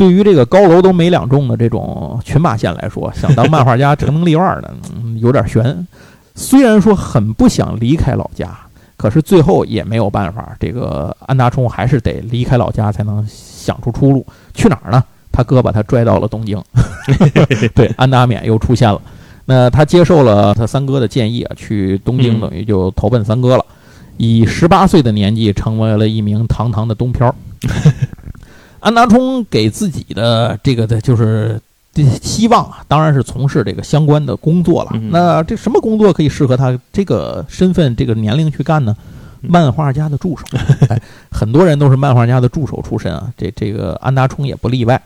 [0.00, 5.86] 对于这个高楼都没两重的这种群马县来说，想当漫画家 成名立万的，嗯，有点悬。
[6.34, 8.48] 虽然说很不想离开老家，
[8.96, 14.24] 可是最后也没有办法，这个安达充还是得离开老家才能想出出路。
[14.54, 15.04] 去哪儿呢？
[15.30, 16.58] 他哥把他拽到了东京，
[17.76, 18.98] 对，安达勉又出现了。
[19.44, 23.64] 那他接受了他三哥的建议啊，去东京嗯等于就投奔三哥了，
[24.16, 27.34] 以十八岁的年纪成为了一名堂堂的东漂。
[28.80, 31.60] 安达充给自己的这个的就是
[31.94, 34.90] 这希望啊，当然是从事这个相关的工作了。
[34.94, 38.96] 嗯那这什么工作可以适合他这个身份、这个年龄去干呢？
[38.98, 39.06] 嗯
[39.42, 40.44] 漫画家的助手，
[40.90, 41.00] 哎，
[41.32, 45.00] 很多人都是漫画家的助手出身啊，这这个安达充也不例外。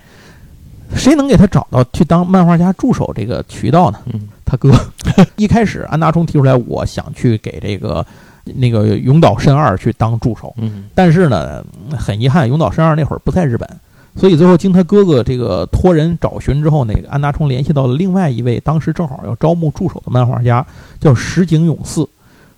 [0.96, 3.98] 谁能给他找到去当漫画家助手这个渠道呢？
[4.12, 4.72] 嗯他哥。
[5.36, 8.04] 一开始，安达充提出来，我想去给这个
[8.44, 10.54] 那个永岛慎二去当助手。
[10.58, 11.64] 嗯但是呢，
[11.96, 13.68] 很遗憾，永岛慎二那会儿不在日本，
[14.16, 20.64] 所以最后经他哥哥这个托人找寻之后，那个安达充联系到了另外一位当时正好要招募助手的漫画家，
[21.00, 22.08] 叫石井勇四。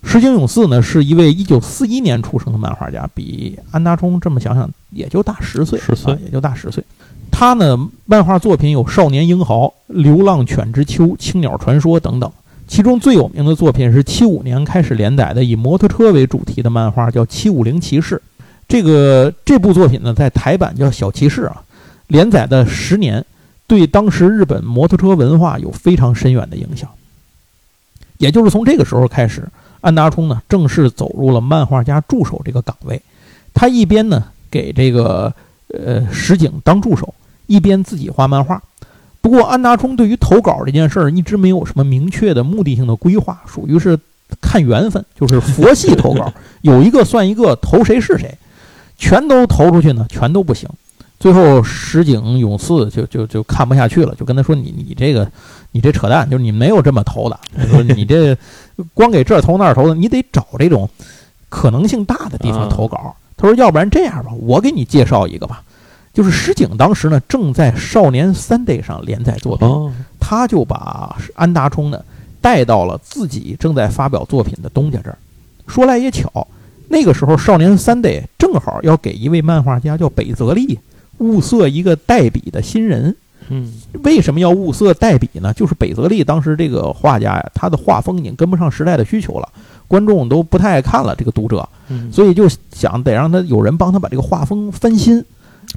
[0.02, 6.84] 石井勇四呢是一位1941年出生的漫画家，比安达充这么想想也就大十岁，10岁啊也就大十岁。
[7.30, 12.30] 他呢，漫画作品有《少年英豪》《流浪犬之秋》《青鸟传说》等等。
[12.66, 18.16] 其中最有名的作品是75年开始连载的以摩托车为主题的漫画，叫《七五零骑士》。
[18.68, 21.62] 这个这部作品呢，在台版叫《小骑士》啊，
[22.08, 23.24] 连载的十年，
[23.68, 26.90] 对当时日本摩托车文化有非常深远的影响。
[28.18, 29.46] 也就是从这个时候开始，
[29.80, 33.00] 安达充呢正式走入了漫画家助手这个岗位。
[33.54, 35.32] 他一边呢给这个
[35.68, 37.14] 呃石井当助手，
[37.46, 38.60] 一边自己画漫画。
[39.26, 43.98] 不过安达充对于投稿这件事儿一直没有什么明确的目的性的规划，属于是
[44.40, 48.32] 看缘分，就是佛系投稿，有一个算一个，投谁是谁。
[48.96, 50.70] 全都投出去呢，全都不行。
[51.18, 55.28] 最后石井勇四就就就看不下去了，就跟他说：“你你这个
[55.72, 57.36] 你这扯淡，就是你没有这么投的。
[57.68, 58.38] 说你这
[58.94, 60.88] 光给这儿投那儿投的，你得找这种
[61.48, 63.16] 可能性大的地方投稿。
[63.36, 65.64] 他说：“要不然这样吧，我给你介绍一个吧。
[66.16, 72.02] 就是石井当时呢正在《少年 Sunday》上连载作品，哦，他就把安达充呢
[72.40, 75.18] 带到了自己正在发表作品的东家这儿。
[75.66, 76.48] 说来也巧，
[76.88, 80.78] 那个时候《少年 Sunday》正好要给一位漫画家叫北泽利
[81.18, 83.14] 物色一个代笔的新人。
[83.48, 85.52] 嗯为什么要物色代笔呢？
[85.52, 89.48] 就是北泽利当时这个画家呀，他的画风已经跟不上时代的需求了，
[89.86, 95.22] 观众都不太爱看了这个读者，嗯，所以就想得让他有人帮他把这个画风翻新。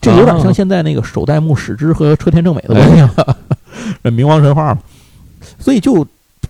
[0.01, 3.37] 这有点像现在那个首代目史之和车田正美的关系了，
[4.03, 4.81] 这 冥王神话嘛。
[5.57, 6.05] 所以就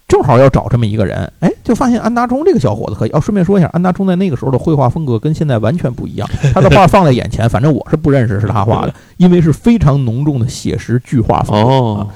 [0.08, 3.10] 正好要找这么一个人，哎，就发现安达充这个小伙子可以。
[3.12, 6.30] 哦，顺便说一下，安达充在那个时候的绘画风格跟现在完全不一样。
[6.54, 11.70] 他的画放在眼前，反正我是不认识是他画的， 因为是非常浓重的写实巨画风格。
[11.70, 12.08] 哦，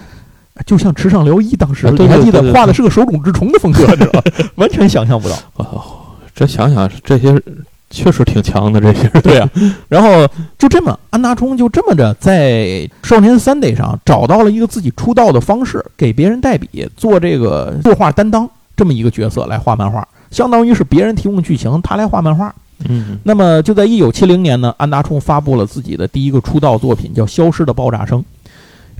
[0.65, 4.23] 就像池上辽一当时，你还记得画的是个手冢治虫的风格，知道吧？
[4.55, 5.36] 完全想象不到。
[5.55, 5.83] 哦，
[6.36, 7.31] 这想想这些
[7.93, 9.49] 确实挺强的，这些人 对啊，
[9.88, 10.27] 然后
[10.58, 12.51] 就这么，安达充就这么着在
[13.03, 22.53] 《少年 Sunday》上找到了一个自己出道的方式，给别人代笔，做这个作画担当这么一个角色来画漫画，相当于是别人提供剧情，他来画漫画。
[22.89, 28.19] 嗯那么就在一九七零年呢，安达充发布了自己的第一个出道作品，叫《消失的爆炸声》。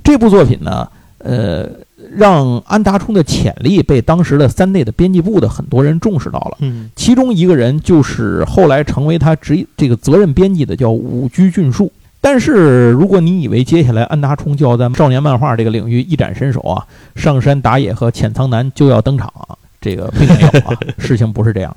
[0.02, 1.68] 这部作品呢，呃，
[2.16, 6.58] 让安达充的潜力被当时的三内的编辑部的很多人重视到了。
[6.60, 11.92] 嗯其中一个人就是后来成为他职这个责任编辑的，叫武居俊树。
[12.20, 21.76] 但是，如果你以为接下来安达充就要在少年漫画这个领域一展身手啊，上山打野和浅仓男就要登场啊，这个并没有啊， 事情不是这样。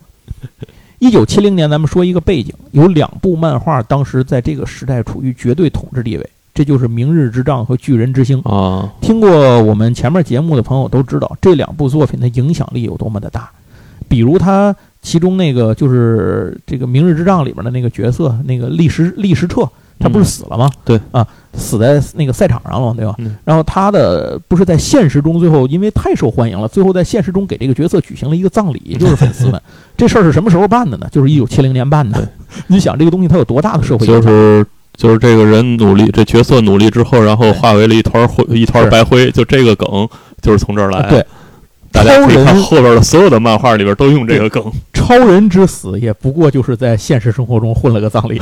[0.99, 8.41] 一九七零年，咱们说一个背景，有两部漫画当时在这个时代处于绝对统治地位，这就是《明日之杖》和《巨人之星》。
[8.51, 13.47] 啊，听过我们前面节目的朋友都知道，这两部作品的影响力有多么的大。
[14.07, 20.67] 比如他其中那个就是这个《明日之杖》里边的那个角色，那个利什利什彻，他不是死了吗？
[20.83, 23.13] 对啊，死在那个赛场上了，对吧？
[23.19, 29.61] 嗯然后他的不是在现实中最后因为太受欢迎了，最后在现实中给这个角色举行了一个葬礼， 就是粉丝们。
[29.95, 31.07] 这事儿是什么时候办的呢？
[31.11, 32.27] 就是一九七零年办的。
[32.65, 34.31] 你想这个东西它有多大的社会影就响？
[34.31, 34.65] 是
[34.97, 40.09] 就是这个人努力，这角色努力之后，然后化为了一团灰，一团是白灰，就这个梗
[40.41, 40.99] 就是从这儿来。
[41.01, 41.25] 啊对，
[41.91, 44.63] 大家可以看后边的所有的漫画里边都用这个梗。
[44.91, 48.41] 超人之死也不过就是在现实生活中混了个葬礼。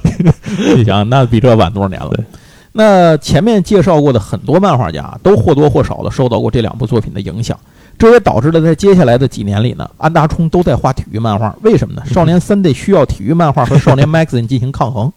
[0.76, 2.24] 你想，那比这晚多少年了对？
[2.72, 7.58] 那前面介绍过的很多漫画家都或多或少的受到过这两部作品的影响，
[7.98, 11.56] 这也导致了在接下来的几年里呢，安达充都在画体育漫画。
[11.62, 12.02] 为什么呢？
[12.04, 15.10] 少年 Sunday 需要体育漫画和少年 Magazine 进行抗衡。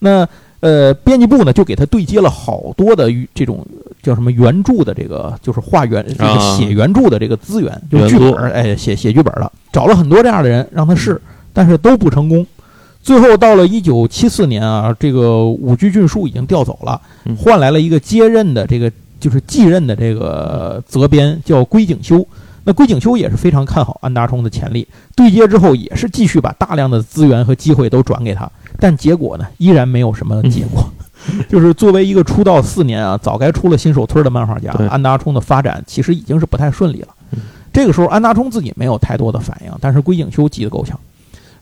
[0.00, 0.28] 那
[0.60, 3.64] 呃，编辑部呢就给他对接了好多的这种
[4.02, 11.18] 叫什么原著的这个，就是画原这个啊写原著的这个资源，就是剧本儿，哎，写写剧本的，找了很多这样的人让他试，
[11.54, 12.46] 但是都不成功。
[13.02, 22.26] 最后到了一九七四年啊，这个武居俊树已经调走了嗯，换来了一个接任的这个就是继任的这个责编叫龟井修。
[22.70, 28.48] 那龟井修也是非常看好安达充的潜力，对接之后也是继续把大量的资源和机会都转给他，
[28.78, 30.88] 但结果呢依然没有什么结果。
[31.50, 37.40] 就是作为一个出道四年啊，早该出了新手村的漫画家，安达充的发展其实已经是不太顺利了嗯。
[37.72, 40.96] 这个时候，安达充自己没有太多的反应，但是龟井修急得够呛，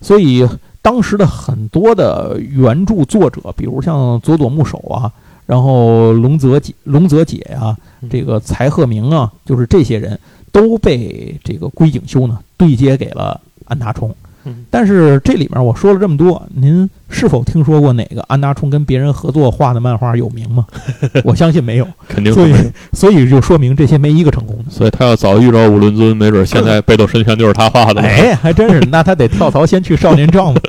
[0.03, 0.47] 所以
[0.83, 5.11] 当时的很多的原著作者，比如像佐佐木守啊，
[5.47, 10.17] 然后龙泽姐、龙泽姐呀、嗯这个柴鹤明啊，就是这些人
[10.53, 14.65] 都被这个龟井修呢对接给了安达充嗯。
[14.71, 20.67] 但是这里面我说了这么多，您是否听说过哪个安达充跟别人合作画的漫画有名吗？
[21.25, 22.55] 我相信没有，肯定所以。
[22.93, 24.71] 所以就说明这些没一个成功的。
[24.71, 28.01] 所以他要早遇着五伦尊，没准现在北斗神拳就是他画的。
[28.01, 30.61] 哎，还真是，那他得跳槽先去少年丈夫。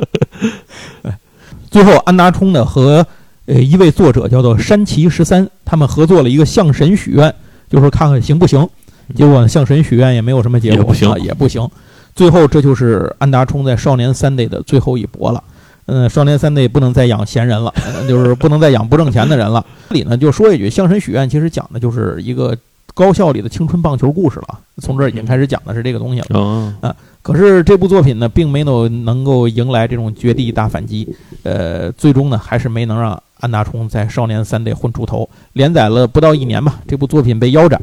[1.03, 1.17] 哎，
[1.71, 3.05] 最后安达充呢和
[3.45, 7.33] 呃一位作者叫做山崎十三，他们合作了一个向神许愿，
[7.69, 8.67] 就说看看行不行。
[9.15, 11.67] 结果呢，向神许愿也没有什么结果，也不行啊也不行。
[12.15, 15.43] 最后这就是安达充在少年 Sunday 的最后一搏了。
[15.85, 19.65] 嗯，少年 Sunday 不能再养闲人了，呃就是不能再养不挣钱的人了。
[19.89, 22.55] 这里呢就说一句，向神许愿其实讲的就是一个
[22.93, 24.59] 高校里的青春棒球故事了。
[24.81, 26.39] 从这儿已经开始讲的是这个东西了。
[26.81, 31.07] 啊，可是这部作品呢，并没有能够迎来这种绝地大反击，
[31.43, 35.29] 呃，最终呢，还是没能让安达充在少年 Sunday 混出头。
[35.53, 37.81] 连载了不到一年吧，这部作品被腰斩，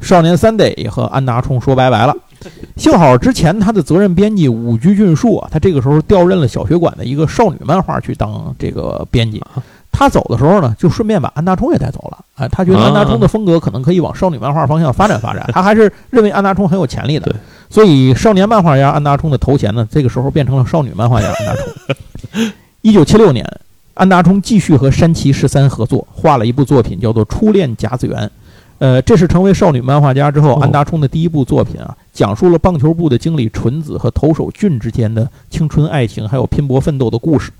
[0.00, 2.14] 少年 Sunday 也和安达充说拜拜了。
[2.76, 9.42] 幸好之前他的责任编辑武居俊树啊，他这个时候调任了小学馆的一个少女漫画去当这个编辑。
[9.90, 12.18] 他走的时候呢，就顺便把安达充也带走了。
[12.34, 17.34] 哎，他觉得安达充的风格可能可以往少女漫画方向发展发展，他还是认为安达充很有潜力的。
[17.70, 22.46] 所以少年漫画家安达充的头衔呢，这个时候变成了少女漫画家安达充。
[22.82, 23.44] 一九七六年，
[23.96, 28.26] 安达充继续和山崎十三合作，画了一部作品叫做《初恋甲子园》。
[28.78, 37.50] 呃，这是成为少女漫画家之后哦安达充的第一部作品啊，讲述了棒球部的经理纯子和投手俊之间的青春爱情，还有拼搏奋斗的故事。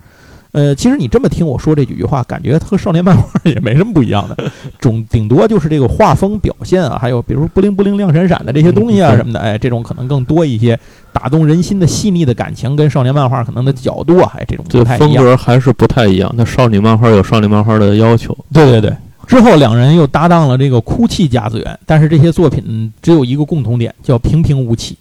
[0.57, 4.51] 呃，其实你这么听我说这几句话，感觉它和少年漫画也没什么不一样的，
[4.81, 10.81] 总顶多就是这个画风表现啊，还有比如不灵不灵亮闪闪的这些东西啊嗯什么的，哎，这种可能更多一些，
[11.13, 15.23] 打动人心的细腻的感情，跟少年漫画可能的角度啊，哎，这种不太一样。
[15.23, 16.33] 格还是不太一样。
[16.35, 18.91] 那少女漫画有少女漫画的要求，对对对。
[19.27, 24.97] 之后两人又搭档了这个《哭泣甲子园》，但是这些作品只有一个共同点，叫平平无奇。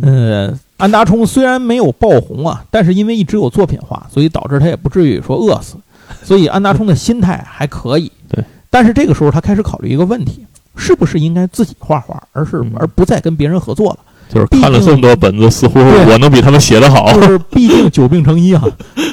[0.00, 5.76] 呃，安达充虽然没有爆红啊，但是因为一直有作品化，所以导致他也不至于说饿死。
[6.24, 8.10] 所以安达充的心态还可以。
[8.28, 8.44] 对。
[8.68, 13.98] 但是这个时候他开始考虑一个问题，是不是应该自己画画，而是嗯而不再跟别人合作了？
[14.28, 17.12] 就是看了这么多本子，似乎我能比他们写的好。
[17.12, 18.64] 就是 毕竟久病成医啊，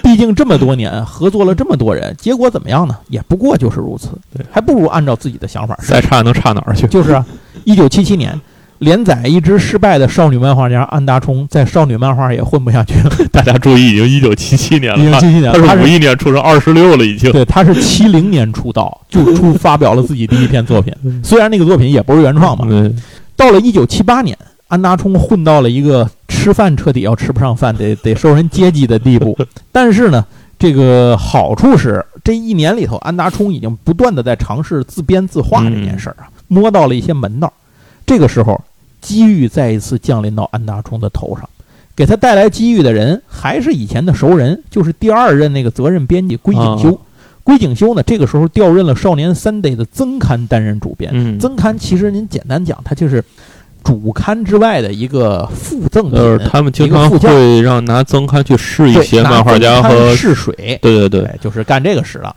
[0.02, 2.98] 毕竟这么多年合作了这么多人，结果怎么样呢？
[3.10, 6.88] 也不过就是如此对，还不如按照自己的想法再差能差哪儿去？
[6.88, 7.24] 就是啊，
[7.66, 8.40] 一九七七年，
[8.80, 13.12] 连载一直失败的少女漫画家安达充，在少女漫画也混不下去了。
[13.32, 17.32] 大家注意，已经一九七七年已经了，77年了他他是是五一年出生，二十六了已经。
[17.32, 20.94] 对，他是七零年出道， 就出发表了自己第一篇作品。
[21.24, 22.66] 虽然那个作品也不是原创嘛。
[22.70, 22.96] 嗯，
[23.36, 24.38] 到了一九七八年，
[24.70, 29.38] 安达充混到了一个吃饭彻底要吃不上饭，得得受人接济的地步。
[29.74, 30.26] 但是呢，
[30.58, 37.52] 这个好处是，这一年里头，安达充已经不断的在尝试自编自画这件事儿啊，摸到了一些门道。
[38.06, 38.60] 这个时候，
[39.02, 41.50] 机遇再一次降临到安达充的头上，
[41.96, 46.94] 给他带来机遇的人还是以前的熟人，就是第二任那个责任编辑龟井修。
[46.94, 46.98] 啊
[47.42, 51.10] 龟井修呢，这个时候调任了《少年 Sunday》的增刊担任主编。
[51.12, 53.24] 嗯增刊其实您简单讲，它就是
[53.84, 62.36] 主刊之外的一个附赠品，就是他们经常会让拿增刊去试一些漫画家和，试水，对对对对，就是干这个使了。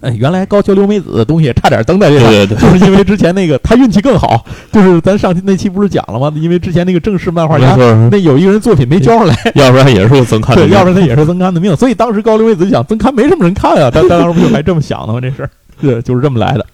[0.00, 6.32] 哎，原来高桥留美子的东西也差点登在这上，对对对，就是因为之前那个他运气更好，就是咱上期那期不是讲了吗？
[6.36, 7.76] 因为之前那个正式漫画家，
[8.10, 11.76] 那有一个人作品没交上来， 要不然也是个增刊的对，要不然他也是曾刊的命。
[11.76, 15.20] 所以当时高留美子就想，曾刊没什么人看啊，他当时不就还这么想的吗？
[15.20, 16.64] 这事儿，对，就是这么来的。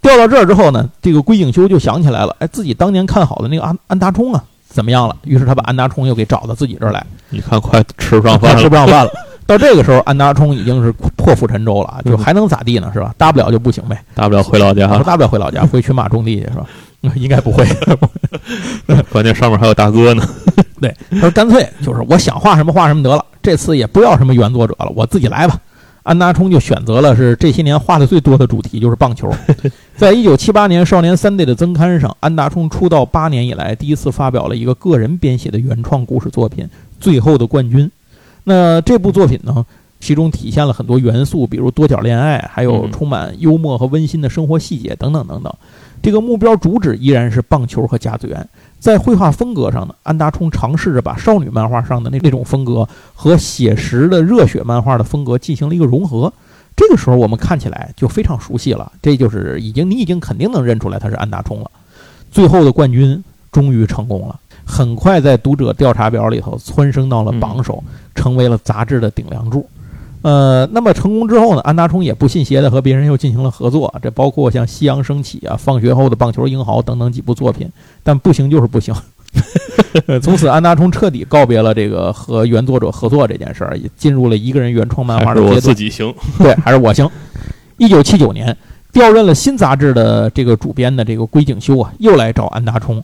[0.00, 5.14] 调到这儿之后呢，这个龟井修就想起来了，哎，自己当年看好的那个安安达充啊，怎么样了？
[5.24, 9.10] 于是他把安达充又给找到自己这儿来，你看快吃不上饭了他吃不，上饭了。
[9.46, 12.90] 到这个时候，安达充已经是破釜沉舟了，就还能咋地呢？
[12.92, 13.14] 是吧？
[13.18, 16.66] 大不了就不行呗，大不了回老家，大不了回老家，回群马种地去，是吧？
[17.16, 17.66] 应该不会。
[19.10, 20.22] 关键上面还有大哥呢。
[20.80, 25.58] 对，他说干脆就是我想画什么画什么得了，这次也不要什么原作者了，我自己来吧。
[26.04, 29.32] 安达充就选择了是这些年画的最多的主题，就是棒球。
[29.96, 36.64] 在一九七八年《少年 Sunday》的增刊上，安达充出道八年以来第一次发表了一个个人编写的原创故事作品
[36.98, 37.86] 《最后的冠军》。
[38.44, 39.64] 那这部作品呢，
[40.00, 45.52] 其中体现了很多元素，比如多角恋爱，还有嗯充满幽默和温馨的生活细节等等等等。
[46.02, 48.48] 这个目标主旨依然是棒球和甲子园。
[48.80, 56.32] 在绘画风格上呢，安达充尝试着把少女漫画上的那那种风格和写实的热血漫画的风格进行了一个融合。
[56.74, 61.70] 这个时候我们看起来就非常熟悉了，这就是已经你已经肯定能认出来他是安达充了。
[62.32, 63.22] 最后的冠军
[63.52, 67.82] 终于成功了，很快在读者调查表里头蹿升到了榜首，
[68.14, 69.66] 成为了杂志的顶梁柱。
[70.22, 77.68] 呃，那么成功之后呢，安达充也不信邪的和别人又进行了合作，这包括像《夕阳升起》啊、《放学后的棒球英豪》等等几部作品。
[78.04, 78.94] 但不行就是不行，
[80.06, 85.74] 呃 从此，安达充彻底告别了这个和原作者合作这件事儿，也进入了一个人原创漫画的阶段我自。
[85.74, 86.14] 己行。
[86.38, 87.08] 对，还是我行。
[87.78, 88.56] 一九七九年，
[88.92, 93.02] 调任了新杂志的这个主编的这个龟井修啊，又来找安达充。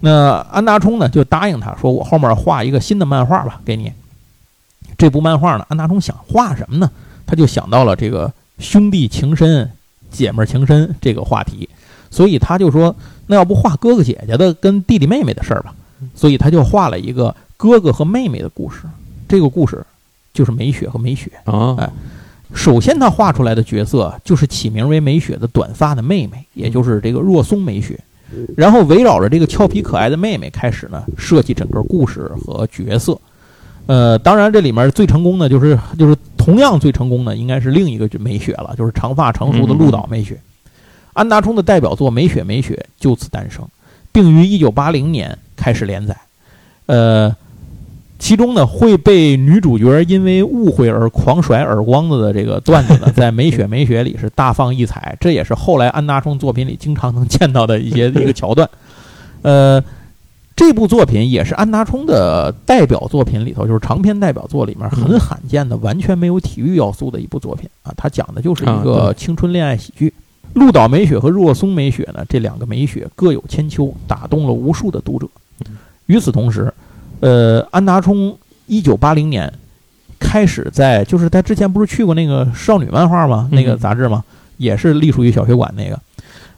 [0.00, 3.90] 那安达充呢，就答应他说：“我后面画一个新的漫画吧，给你。”
[4.98, 6.90] 这部漫画呢，安达充想画什么呢？
[7.26, 9.70] 他就想到了这个兄弟情深、
[10.10, 11.68] 姐妹情深这个话题，
[12.10, 12.94] 所以他就说
[13.26, 15.74] ：“那要不画哥哥姐姐的跟弟弟妹妹的事儿吧？”
[16.14, 18.82] 所以他就画了一个哥哥和妹妹的故事。
[19.26, 19.86] 这个故事
[20.34, 21.30] 就是美雪和美雪。
[21.44, 21.90] 啊哎
[22.54, 27.98] 首先，他画出来的角色就是起名为美雪的短发的妹妹，也就是这个若松美雪。
[28.56, 33.18] 然后围绕着这个俏皮可爱的妹妹开始呢设计整个故事和角色。
[33.86, 40.38] 呃，当然这里面最成功的就是就是同样最成功的应该是另一个美雪了，就是长发成熟的鹿岛美雪。
[41.12, 43.66] 安达充的代表作《美雪美雪》就此诞生，
[44.12, 46.16] 并于1980年开始连载。
[46.86, 47.34] 呃，
[48.20, 58.68] 其中呢会被女主角因为误会而狂甩耳光子的这个段子呢，在《美雪美雪》里是大放异彩，这也是后来安达充作品里经常能见到的一些 一个桥段。
[59.42, 59.82] 呃，
[60.54, 67.92] 这部作品也是安达充的代表作品里头，就是长篇代表作里面很罕见的完全没有体育要素的一部作品啊。
[67.96, 70.12] 它讲的就是一啊个青春恋爱喜剧。
[70.52, 75.26] 鹿岛美雪和若松美雪呢，这两个美雪各有千秋，打动了无数的读者。
[76.06, 76.70] 与此同时，
[77.20, 79.52] 呃，安达充一九八零年
[80.18, 83.48] 开始在，就是他之前不是去过那个少女漫画吗？
[83.52, 84.24] 那个嗯杂志吗？
[84.56, 85.98] 也是隶属于小学馆那个。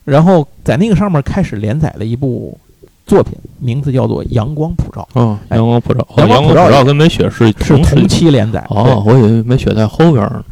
[0.05, 2.59] 然后在那个上面开始连载了一部
[3.07, 8.65] 作品，名字叫做《阳光普照哦，哎阳光普照，哦阳光普照也光普照跟美雪是》，是同期连载。
[8.71, 10.45] 哦，我以为美雪在后边呢。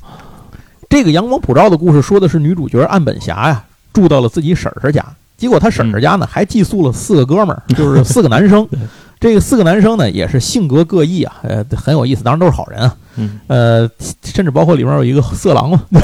[0.89, 5.05] 这个阳光普照的故事说的是女主角岸本霞呀，住到了自己婶婶家，
[5.37, 8.67] 结果她婶婶家呢还寄宿了四个哥们儿，就是四个男生。
[9.21, 12.97] 这个四个男生呢也是性格各异啊，呃，很有意思，当然都是好人啊。
[13.16, 13.91] 嗯，呃，
[14.25, 16.01] 甚至包括里面有一个色狼嘛，那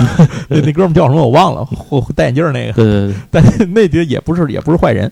[0.61, 1.67] 那哥们儿叫什么我忘了，
[2.14, 5.11] 戴眼镜儿那个，对对对，但是那些也不是也不是坏人，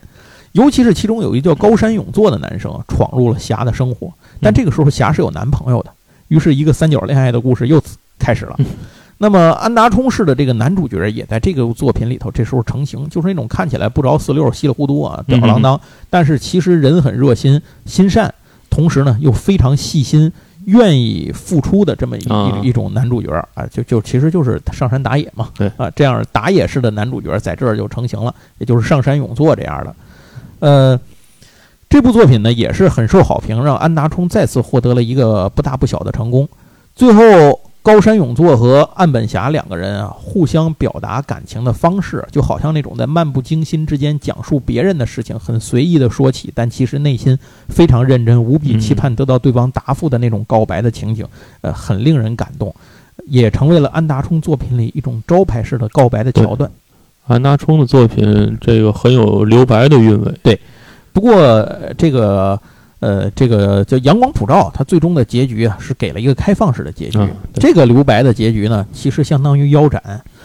[0.53, 5.91] 尤其是其中有一个叫高山永作的男生啊，闯入了霞的生活，但这个时候霞是有男朋友的，
[6.29, 7.83] 于是一个三角恋爱的故事又
[8.19, 8.59] 开始了。
[9.25, 18.35] 那么安达充式的这个男主角也在这个作品里头，这时候成型，就是那种看起来不着四六、稀里糊涂啊、吊儿郎当，但是其实人很热心、心善，
[18.69, 20.31] 同时呢又非常细心、
[20.67, 29.97] 愿意付出的这么一、一种男主角啊，就就其实就是上山打野嘛，对啊，这样打野式的男主角在这儿就成型了，也就是上山勇作这样的，
[30.59, 31.01] 呃。
[31.87, 36.49] 这部作品呢也是很受好评，让安达充再次获得了一个不大不小的成功。
[36.97, 37.23] 最后，
[37.85, 51.27] 高山永作和岸本霞两个人啊，互相表达感情的方式，就好像那种在漫不经心之间讲述别人的事情，很随意的说起，但其实内心非常认真，无比期盼得到对方答复的那种告白的情景，
[51.61, 52.75] 呃，很令人感动，
[53.27, 56.71] 也成为了安达充作品里一种招牌式的告白的桥段。
[57.27, 60.33] 安达充的作品这个很有留白的韵味。
[60.43, 60.59] 对
[61.13, 62.59] 不过呃这个
[63.05, 67.19] 呃，这个叫阳光普照，它最终的结局啊是给了一个开放式的结局。
[67.19, 70.03] 嗯这个留白的结局呢，其实相当于腰斩。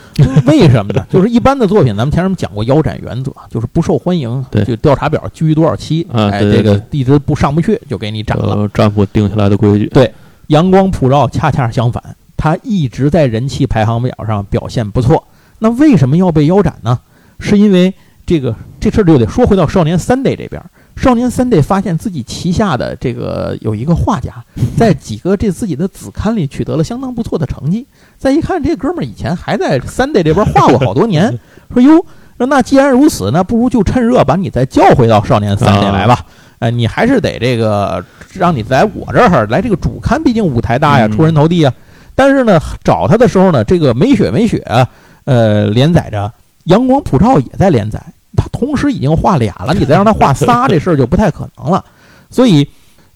[0.45, 1.05] 为什么呢？
[1.09, 8.55] 就是一般的作品，咱们前面讲过腰斩原则，就是不受欢迎，对就调查表居多少期，哎，啊对对这个一直不上不去，就给你斩了。
[8.55, 9.87] 呃，战俘定下来的规矩。
[9.87, 10.11] 对
[10.47, 12.03] 阳光普照恰恰相反，
[12.35, 15.25] 它一直在人气排行表上表现不错。
[15.59, 16.99] 那为什么要被腰斩呢？
[17.39, 17.93] 是因为
[18.25, 20.61] 这个这事儿就得说回到少年 Sunday 这边。
[21.01, 24.33] 少年 Sunday 发现自己旗下的这个有一个画家，
[24.77, 27.85] 在几个这自己的子刊里取得了相当不错的成绩。
[28.17, 31.39] 再一看，这哥们儿以前还在 Sunday 这边画过好多年，
[31.73, 32.05] 说哟，
[32.37, 36.25] 说那既然如此，那不如就趁热把你再叫回到少年 Sunday 来吧。
[36.59, 41.73] 哎，你还是得这个让你来我这儿来这个主刊，毕竟舞台大呀，嗯出人头地啊。
[42.15, 44.85] 但是呢，找他的时候呢，这个美雪美雪啊，
[45.23, 46.29] 呃，连载着，
[46.65, 48.03] 阳光普照也在连载，
[48.39, 51.83] 他同时已经画俩了，你再让他画仨，这事儿就不太可能了。
[52.29, 52.65] 所以，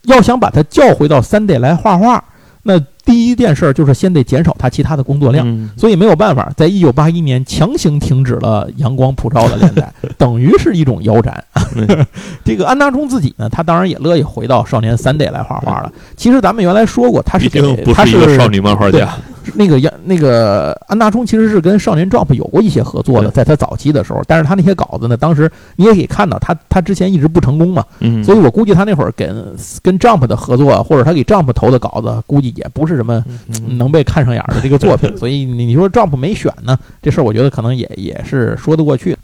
[0.03, 2.24] 要想把他叫回到三 D 来画画，
[2.63, 5.47] 那第一件事儿就是先得减少他其他的工作量。
[5.47, 11.43] 嗯所以没有办法，在一九八一年强行停止了《阳光普照》的连载， 等于是一种腰斩。
[11.76, 12.05] 嗯
[12.45, 15.91] 这个安达充自己呢，他当然也乐意回到少年三 D 来画画了。
[16.15, 17.59] 其实咱们原来说过，他是给
[17.93, 19.09] 他是一个少女漫画家。
[19.56, 39.18] 那个杨那个安大冲其实是跟少年 Jump 有过一些合作的，在他早期的时候，但是他那些稿子呢，当时你也可以看到他他之前一直不成功嘛，嗯，所以我估计他那会儿跟跟 Jump 的合作，或者他给 Jump 投的稿子，估计也不是什么嗯能被看上眼的这个作品，所以你你说 Jump 没选呢，这事儿我觉得可能也也是说得过去。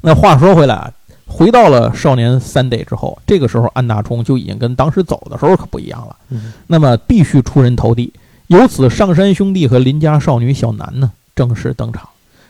[0.00, 0.90] 那话说回来啊，
[1.26, 6.14] 回到了少年 Sunday 之后，这个时候安大冲就已经跟当时走的时候可不一样了。
[6.30, 8.12] 嗯那么必须出人头地，
[8.48, 12.08] 由此上山兄弟和邻家少女小南呢正式登场。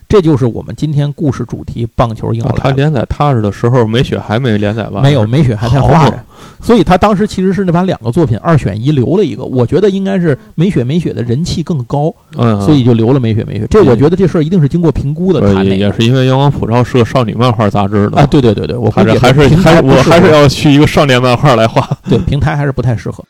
[0.09, 2.63] 这就是我们今天故事主题——棒球硬啊后来。
[2.63, 6.17] 他连载踏实的时候，美雪还没连载完，没有，美雪还在画着，
[6.63, 9.43] 所以他当时其实是那把两个作品二选一留了一个。
[9.43, 13.67] 我觉得应该是美雪美雪的人气更高，嗯，所以就留了美雪美雪。
[13.69, 15.41] 这我觉得这事儿一定是经过评估的。
[15.41, 21.85] 呃也也是因为《阳光普照》是个少女漫画杂志的啊，对对对对，我还是还是还是我还是要去一个少年漫画来画。
[22.09, 23.25] 对平台还是不太适合。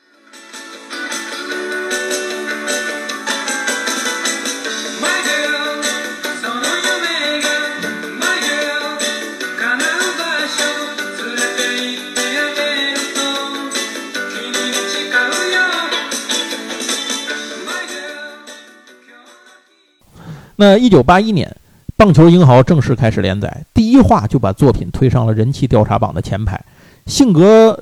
[20.59, 21.47] 那一九八一年，
[21.97, 26.59] 《棒球英豪》正式开始连载，第一话就把作品推上了人气调查榜的前排。
[27.05, 27.79] 性格、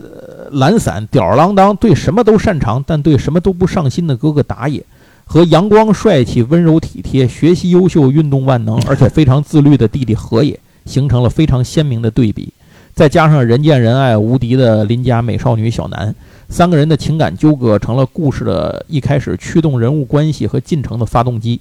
[0.51, 4.85] 懒散、吊儿郎当，对什么都擅长，但对什么都不上心的哥哥打野，
[5.25, 12.53] 和阳光、帅气、温柔体贴、学习优秀、运动万能，而且非常自律的弟弟河野，形成了非常鲜明的对比。
[12.93, 16.15] 再加上人见人爱、无敌的邻家美少女小南，
[16.49, 21.61] 三个人的情感纠葛成了故事的一开始驱动人物关系和进程的发动机。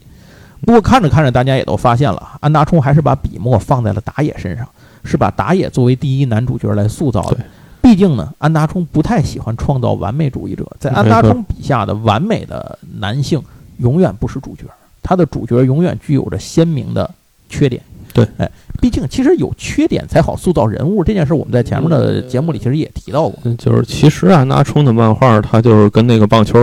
[0.66, 4.68] 不过看着看着，大家也都发现了，安达充还是把笔墨放在了打野身上，
[5.04, 7.38] 是把打野作为第一男主角来塑造的。
[7.82, 13.42] 毕竟呢，安达充不太喜欢创造完美主义者，在安达充笔下的完美的男性
[13.80, 14.64] 永远不是主角，
[15.02, 17.10] 他的主角永远具有着鲜明的
[17.50, 17.82] 缺点。
[18.14, 18.50] 对，哎，
[18.84, 23.40] 毕竟其实有缺点才好塑造人物这件事，我们在前面的节目里其实也提到过。
[23.46, 26.60] 嗯就是其实安达充的漫画，它就是跟那个棒球，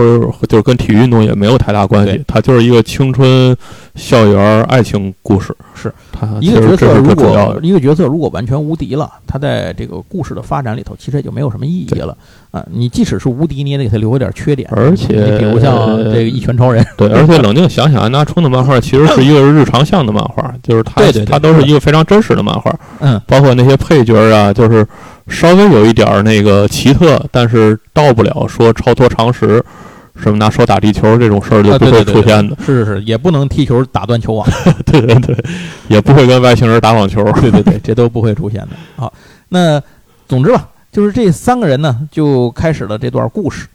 [0.47, 3.57] 就是跟体育运动也没有太大关系对，它就是一个青春
[3.95, 5.55] 校园爱情故事。
[5.73, 7.15] 是它一个角色如。
[7.15, 12.15] 果一个角色如果完全无敌了，他在这个故事的发展里头，其实也就没有什么意义了
[12.51, 12.63] 啊！
[12.69, 24.85] 你即使是无敌，你也得给他留一点缺点，而且你比如像这个一拳超人，对，而且冷静想想，安达充的漫画其实是一个日常向的漫画，就是他对对对它都是一个非常真实的漫画，嗯，包括那些配角啊，就是
[25.27, 29.63] 稍微有一点那个奇特，但是到不了说超脱常识，
[30.21, 32.57] 什么拿手打地球这种事儿就啊，不会对对对出现的。
[32.65, 34.45] 是是是，也不能踢球打断球网，
[34.85, 35.37] 对对对，
[35.87, 37.23] 也不会跟外星人打网球。
[37.39, 38.69] 对对对，这都不会出现的。
[38.97, 39.13] 好，
[39.47, 39.81] 那
[40.27, 43.67] 总之吧，就是这三个人呢，就开始了这段故事。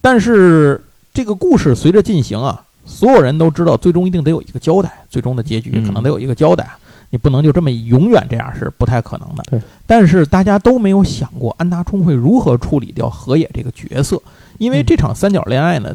[0.00, 6.68] 但是这个故事随着进行啊，所有人都知道，最终一定得有一个交代，最终的结局嗯可能得有一个交代。
[7.10, 9.44] 你不能就这么永远这样是不太可能的。
[9.48, 9.60] 对。
[9.86, 14.20] 但是大家都没有想过安达充会如何处理掉河野这个角色，
[14.58, 15.94] 因为嗯这场三角恋爱呢，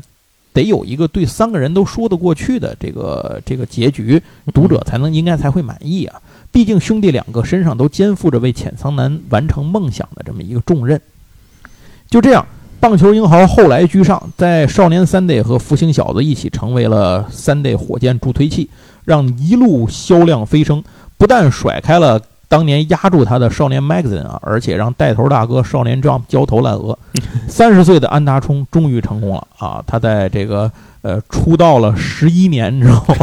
[0.53, 4.21] 得有一个对三个人都说得过去的这个这个结局，
[4.53, 6.21] 读者才能应该才会满意啊。
[6.51, 10.99] 毕竟兄弟两个身上都肩负着为浅仓男完成梦想的这么一个重任。
[12.09, 12.45] 就这样，
[12.79, 18.69] 棒球英豪后来居上，在少年 Sunday 和福星小子一起成为了 Sunday 火箭助推器，
[19.05, 20.83] 让一路销量飞升。
[21.17, 26.97] 不但甩开了当年压住他的少年 Magazine 啊，而且让带头大哥少年 Jump 焦头烂额。
[27.47, 29.83] 三十岁的安达充终于成功了啊！
[29.85, 30.71] 他在这个
[31.01, 33.13] 呃出道了十一年之后，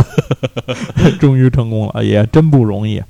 [1.19, 3.03] 终于成功了，也真不容易。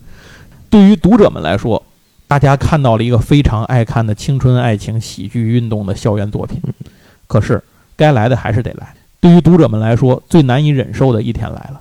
[0.71, 1.83] 对于读者们来说，
[2.27, 6.61] 大家看到了一个非常爱看的青春爱情喜剧运动的校园作品。
[7.27, 7.62] 可是
[7.97, 8.95] 该来的还是得来。
[9.21, 11.81] 对于读者们来说，最难以忍受的一天来了。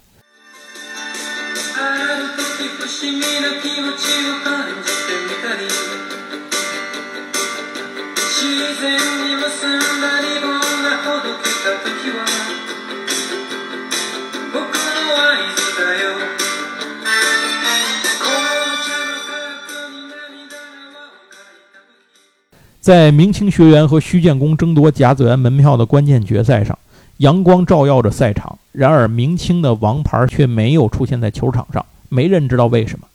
[22.86, 26.77] 在明清学员和虚建宫争夺甲子园门票的关键决赛上，
[27.17, 28.59] 阳光照耀着赛场。
[28.71, 33.07] 然而，明清的王牌却没有出现在球场上，没人知道为什么。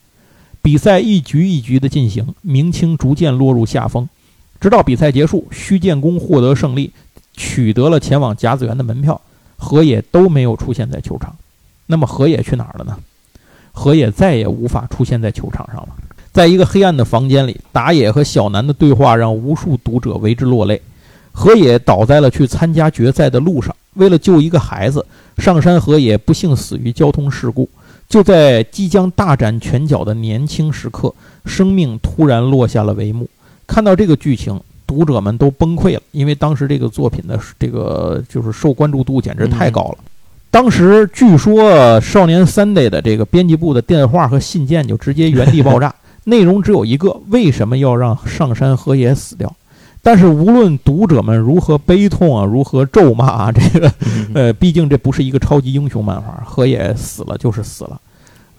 [0.61, 4.09] 比赛一局一局的进行，明清逐渐落入下风，
[4.61, 6.91] 直到比赛结束，虚建宫获得胜利，
[7.37, 9.21] 取得了前往甲子园的门票，
[9.57, 11.37] 河野都没有出现在球场。
[11.87, 12.99] 那么，河野去哪儿了呢？
[13.71, 15.91] 河野再也无法出现在球场上了。
[16.41, 20.80] 在一个黑暗的房间里，打野和小南的对话让无数读者为之落泪。
[21.32, 25.05] 河野倒在了去参加决赛的路上，为了救一个孩子，
[25.36, 27.68] 上山河野不幸死于交通事故。
[28.09, 31.14] 就在即将大展拳脚的年轻时刻，
[31.45, 33.28] 生命突然落下了帷幕。
[33.66, 39.99] 看到这个剧情，读者们都崩溃了，因为当时这个作品的这个就是受关注度简直太高了。
[40.51, 41.62] 当时据说
[42.01, 45.95] 《少年 Sunday》的这个编辑部的电话和信件就直接原地爆炸。
[46.25, 49.55] 内容只有一个：为什么要让上山和也死掉？
[50.03, 58.01] 但是无论读者们如何悲痛啊，如何咒骂啊，这个嗯呃，毕竟这不是一个超级英雄漫画，河野死了就是死了。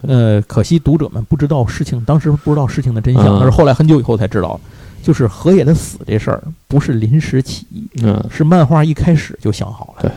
[0.02, 4.60] 呃，可惜读者们不知道事情，当时不知道事情的真相，嗯而是后来很久以后才知道，
[5.02, 10.02] 就是河野的死这事儿不是临时起意，嗯是漫画一开始就想好了。
[10.02, 10.10] 对，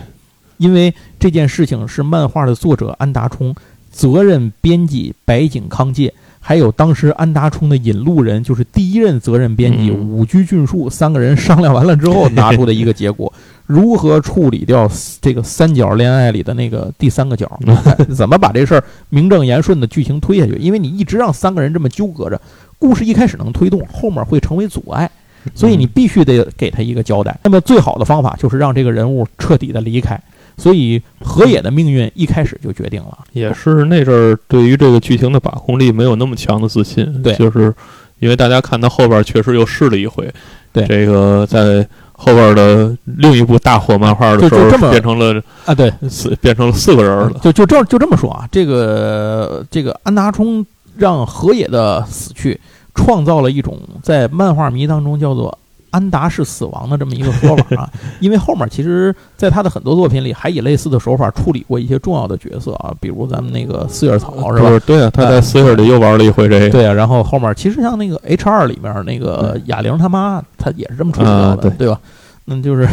[0.57, 3.55] 因为这件事情是漫画的作者安达充、
[3.91, 6.13] 责任编辑白井康介，
[6.47, 13.33] 还有当时安达充的引路人，就是第一任责任编辑嗯武居俊树三个人商量完了之后 拿出的一个结果。
[13.65, 14.87] 如何处理掉
[15.19, 17.51] 这个三角恋爱里的那个第三个角？
[17.65, 20.55] 哎怎么把这事儿名正言顺的剧情推下去？
[20.59, 22.39] 因为你一直让三个人这么纠葛着，
[22.77, 25.09] 故事一开始能推动，后面会成为阻碍。
[25.55, 27.35] 所以你必须得给他一个交代。
[27.43, 30.19] 那么最好的方法就是让这个人物彻底的离开。
[30.57, 33.17] 所以河野的命运一开始就决定了。
[33.33, 37.33] 也是那阵儿对于这个剧情的把控力没有那么强的自信，对。
[37.35, 37.73] 就是
[38.19, 40.31] 因为大家看他后边确实又试了一回，
[40.71, 40.85] 对。
[40.87, 52.57] 这个在后边的另一部大火漫画的时候就就这么变成了啊，对，四变成了四个人了，就就这就这么说啊，这个这个安达充让河野的死去
[52.93, 55.59] 创造了一种在漫画迷当中叫做
[55.95, 57.89] 安达是死亡的这么一个说法啊。
[58.19, 64.79] 因为后面其实在他的很多作品里还以类似的手法处理过一些重要的角色啊，比如咱们那个四叶草是吧？
[64.85, 71.97] 对啊，他在四叶里又玩了一回这个，对啊，然后后面其实像那个 H 二里面那个哑铃他妈，他也是这么处理的，对吧？
[72.45, 72.87] 那就是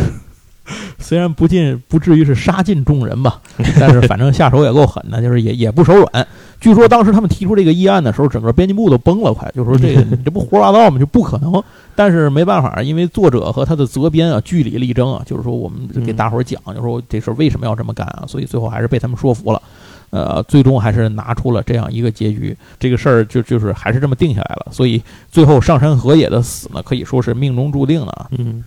[0.99, 3.41] 虽然不尽不至于是杀尽众人吧，
[3.79, 6.27] 但是反正下手也够狠的，就是也也不手软。
[6.61, 10.99] 据说当时他们提出这个议案的时候，整个编辑部都崩了，快就说这个你 这不胡说八道吗？
[10.99, 11.63] 就不可能。
[11.95, 19.61] 但是没办法，因为作者和他的责编啊据理力争啊，就是说我们给大伙儿讲，就说这事儿为什么要这么干啊，所以最后还是被他们说服了。
[20.11, 24.67] 呃，最终还是拿出了这样一个结局，这个事儿就就是还是这么定下来了。
[24.71, 28.29] 所以最后上山河野的死呢，可以说是命中注定的啊。
[28.39, 28.63] 嗯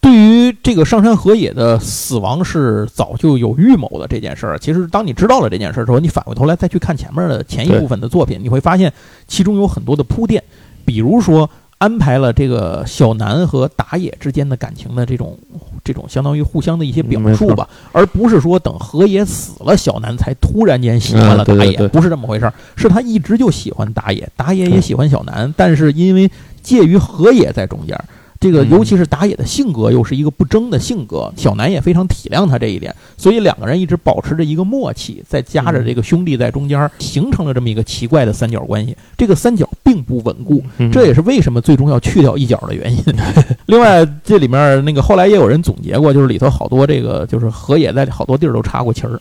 [0.00, 0.39] 对于
[0.70, 8.92] 这个上山河野的死亡是早就有预谋的这件事儿，其实当你知道了这件事儿之后，你反过头来再去看前面的前一部分的作品，你会发现
[9.26, 10.40] 其中有很多的铺垫，
[10.84, 15.36] 比如说安排了这个小南和打野之间的感情的这种
[15.82, 26.30] 这种相当于互相的一些表述吧，而不是说等河野死了，小南才突然间喜欢了打野，不是这么回事儿，是他一直就喜欢打野，打野也喜欢小南，但是因为
[26.62, 28.00] 介于河野在中间。
[28.40, 38.96] 这个嗯尤其是打野的性格又是一个不争的性格，小南也非常体谅他这一点，所以两个人一直保持着一个默契，再加着这个兄弟在中间，形成了这么一个奇怪的三角关系。
[39.14, 43.04] 这个三角并不稳固，嗯这也是为什么最终要去掉一角的原因。
[43.66, 49.20] 另外，这里面那个后来也有人总结过，就是里头好多这个就是河野在好多地儿都插过旗儿，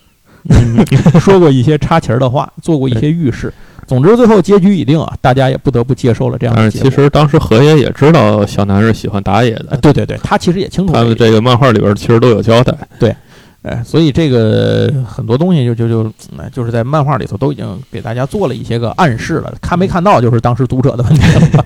[0.49, 0.77] 嗯
[1.19, 3.53] 说过一些插旗儿的话，做过一些预示。
[3.89, 6.69] 总之，最后结局已定啊，大家也不得不接受了这样但。
[6.69, 13.15] 是其实当时河野也知道小南是喜欢打野啊，的，对对对，他其实也清楚他们这个漫画里边其实都有交代，对
[13.63, 21.21] 哎，所以这个很多东西就就就，哎就是在漫画里头都已经给大家做了一些个暗示了，看没看到就是当时读者的问题
[21.57, 21.65] 了。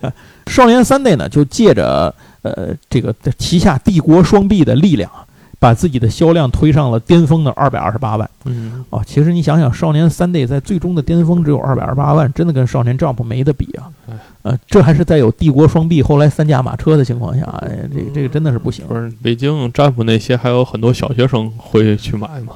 [0.00, 0.12] 哎
[0.48, 2.12] 少年 Sunday 呢，就借着
[2.42, 5.22] 呃这个旗下帝国双臂的力量啊，
[5.60, 9.02] 把自己的销量推上了巅峰的二百二十八万嗯，哦。
[9.06, 14.14] 其实你想想，少年 Sunday 在最终的巅峰只有二百二十八万，真的跟少年 Jump 没得比啊哎。
[14.42, 18.86] 呃，这还是在有帝国双臂后来三驾马车的情况下，哎，这个这个真的是不行。
[18.86, 22.54] 不是北京占卜那些还有很多小学生会去买嘛，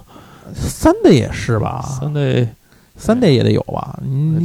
[0.54, 1.82] 三 day 也是吧？
[1.82, 2.48] 三类
[2.96, 3.98] 三 day 也得有吧？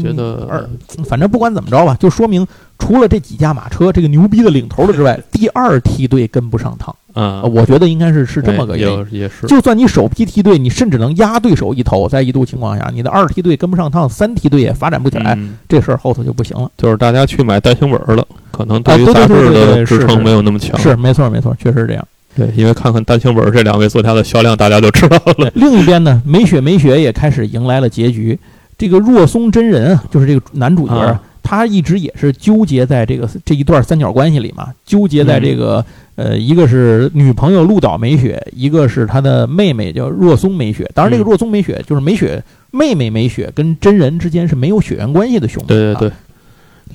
[0.04, 0.70] 觉得二，
[1.06, 2.46] 反正不管怎么着吧，就说明
[2.78, 6.94] 除了这几驾马车这个牛逼的领头的之外， 第二梯队跟不上趟。
[7.14, 9.08] 啊呃，我觉得应该是是这么个哎原因。
[9.12, 16.70] 也是，就算你首批梯队，你甚至能压对手一头，在一度情况下，你的二梯队跟不上趟，三梯队也发展不起来，嗯这事儿后头就不行了。
[16.78, 20.80] 就是大家去买单行本儿了，可能对于杂志的支撑没有那么强。
[20.80, 22.08] 是，没错没错，确实是这样。
[22.36, 25.52] 对，因为看看单行本儿这两位作家的销量，大家就知道了。
[25.56, 28.40] 另一边呢，美雪美雪也开始迎来了结局。
[28.78, 35.84] 这个若松真人啊，就是这个男主角啊，啊他一直也是纠结在这个这一段三角关系里嘛，纠结在这个、
[36.16, 40.88] 呃，一个是女朋友鹿岛美雪，一个是他的妹妹叫若松美雪。
[40.94, 46.12] 当然，这个嗯若松美雪就是美雪妹妹美雪跟真人之间是没有血缘关系的兄弟，啊对对对，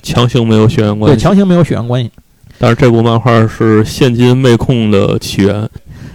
[0.01, 1.17] 强行没有血缘，关系。
[1.17, 2.09] 对强行没有血缘关系。
[2.57, 5.69] 但是这部漫画是现今妹控的起源。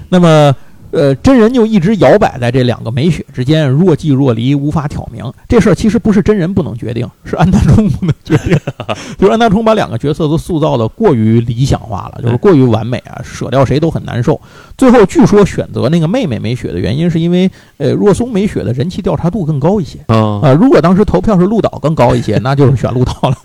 [0.09, 0.57] 那么
[0.91, 5.24] 呃，真人就一直摇摆在这两个美雪之间，若即若离，无法挑明。
[5.49, 8.59] 这事儿其实不是真人不能决定，是安大冲不能决定。
[9.18, 14.41] 就是安大冲把两个角色都塑造的过于理想化了，就是过于完美啊，舍掉谁都很难受。
[14.76, 23.36] 最后据说选择那个妹妹美雪的原因，是因为呃若松美雪的人气调查度更高一些啊啊、如果当时投票是鹿岛更高一些，那就是选鹿岛了。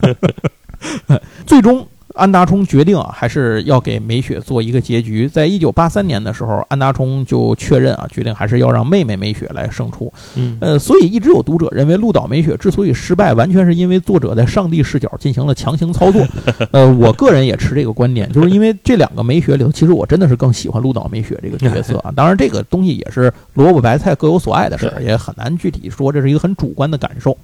[1.45, 1.85] 最终。
[2.15, 5.27] 安达充决定啊，还是要给美雪做一个结局。
[5.27, 10.11] 在一九八三年的时候，安达充就确认啊，决定还是要让妹妹美雪来胜出。
[10.35, 16.25] 嗯呃，所以一直有读者认为鹿岛美雪之所以失败，完全是因为作者在上帝视角进行了强行操作。
[16.71, 22.13] 呃，我个人也持这个观点，就是因为这两个美雪里头，其实我真的是更喜欢鹿岛美雪这个角色啊。
[22.15, 27.37] 当然，这个东西也是萝卜白菜各有所爱的事儿，也很难具体说，这是一个很主观的感受。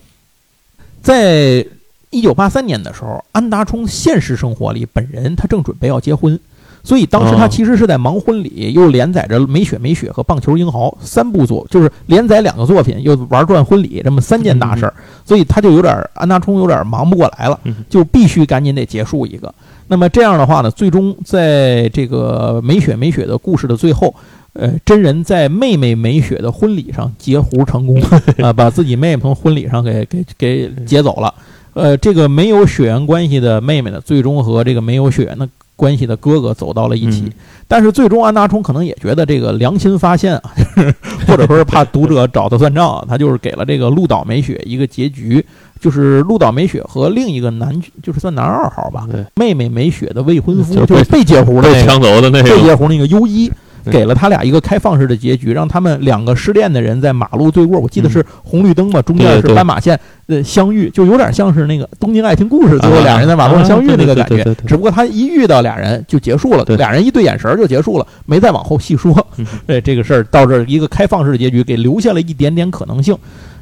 [1.01, 1.65] 在
[2.11, 6.39] 一九八三年的时候，安达充现实生活里本人他正准备要结婚，
[6.83, 14.93] 所以当时他哦其实是在忙婚礼，又连载着《美雪美雪》和《棒球英豪》三部作，就是连载两个作品，又玩转婚礼，这么三件大事儿，
[15.25, 19.53] 所以他就有点安达充有点忙不过来了嗯，就必须赶紧得结束一个。
[19.87, 24.13] 那么这样的话呢，最终在这个美雪美雪的故事的最后。
[24.53, 28.01] 呃，真人在妹妹美雪的婚礼上截胡成功，
[28.43, 31.33] 啊、把自己妹妹从婚礼上给给给劫走了。
[31.73, 37.21] 呃，这个没有血缘关系的妹妹呢，最终和这个没有血缘的关系的哥哥走到了一起。
[37.21, 37.31] 嗯
[37.71, 40.51] 但是最终安达充可能也觉得这个良心发现啊，
[41.25, 45.41] 或者说是怕读者找他算账啊，他就是给了这个鹿岛美雪一个结局，
[45.79, 51.75] 就是鹿岛美雪和另一个男，就是算男二号吧，妹妹美雪的未婚夫，就是被截胡的那个。
[51.75, 53.55] 被抢走的那个，被截胡那个优一，对
[53.85, 69.45] 给了他俩一个开放式的结局，让他们两个失恋的人在马路对过，我记得是红绿灯嘛，中间是斑马线呃相遇，就有点像是那个《东京爱情故事》最后俩人在马路上相遇那个感觉只不过他一遇到俩人就结束了，对俩人一对眼神就结束了，没再往后细说嗯。
[69.65, 73.17] 对这个事儿到这儿一个开放式的结局，给留下了一点点可能性。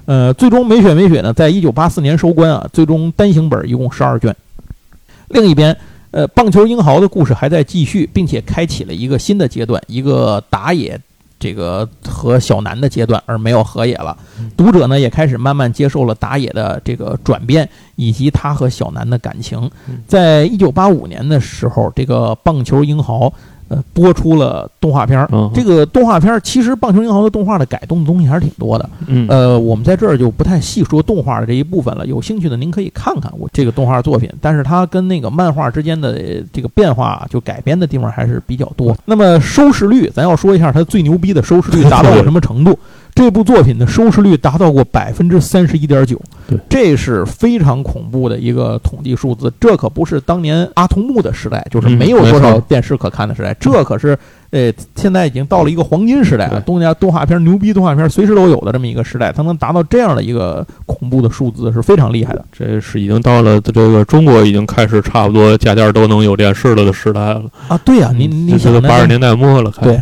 [0.05, 4.35] 呃，最终美雪美雪呢，在一九八四年收官啊，最终单行本一共十二卷。
[5.27, 5.75] 另一边，
[6.11, 10.99] 呃，棒球英豪的故事还在继续，并且开启了一个新的阶段，一个打野
[11.39, 14.17] 这个和小南的阶段，而没有河野了。
[14.57, 19.69] 读者呢也开始慢慢接受了打野的这个转变，以及他和小南的感情。
[20.07, 23.31] 在一九八五年的时候，这个棒球英豪。
[23.69, 25.29] 呃，播出了动画片儿。
[25.31, 28.89] 嗯这个动画片儿其实棒球英豪的动画的改动的东西还是挺多的。
[29.07, 32.05] 嗯呃，我们在这儿就不太细说动画的这一部分了。
[32.07, 38.95] 有兴趣的您可以看看我这个动画作品，但是它跟那个漫画之间的呃这个变化，就改编的地方还是比较多。
[39.05, 42.77] 那么收视率，咱要说一下它最牛逼的收视率达到了什么程度？
[43.13, 49.51] 这部作品的收视率达到过百分之三十一点九对，这是非常恐怖的一个统计数字。
[49.59, 54.17] 这可不是当年阿童木的时代，就是嗯没有多少电视可看的时代，这可是
[54.51, 56.61] 呃，现在已经到了一个黄金时代了。
[56.61, 62.45] 对东家动画片、牛逼动画片随时都有的这么一个时代，它能达到这样的一个恐怖的数字，是非常厉害的。
[62.51, 67.43] 这是已经到了这个中国已经开始差不多家家都能有电视了的时代了。
[67.67, 70.01] 啊，对呀、您嗯你想那八十年代末了，开对，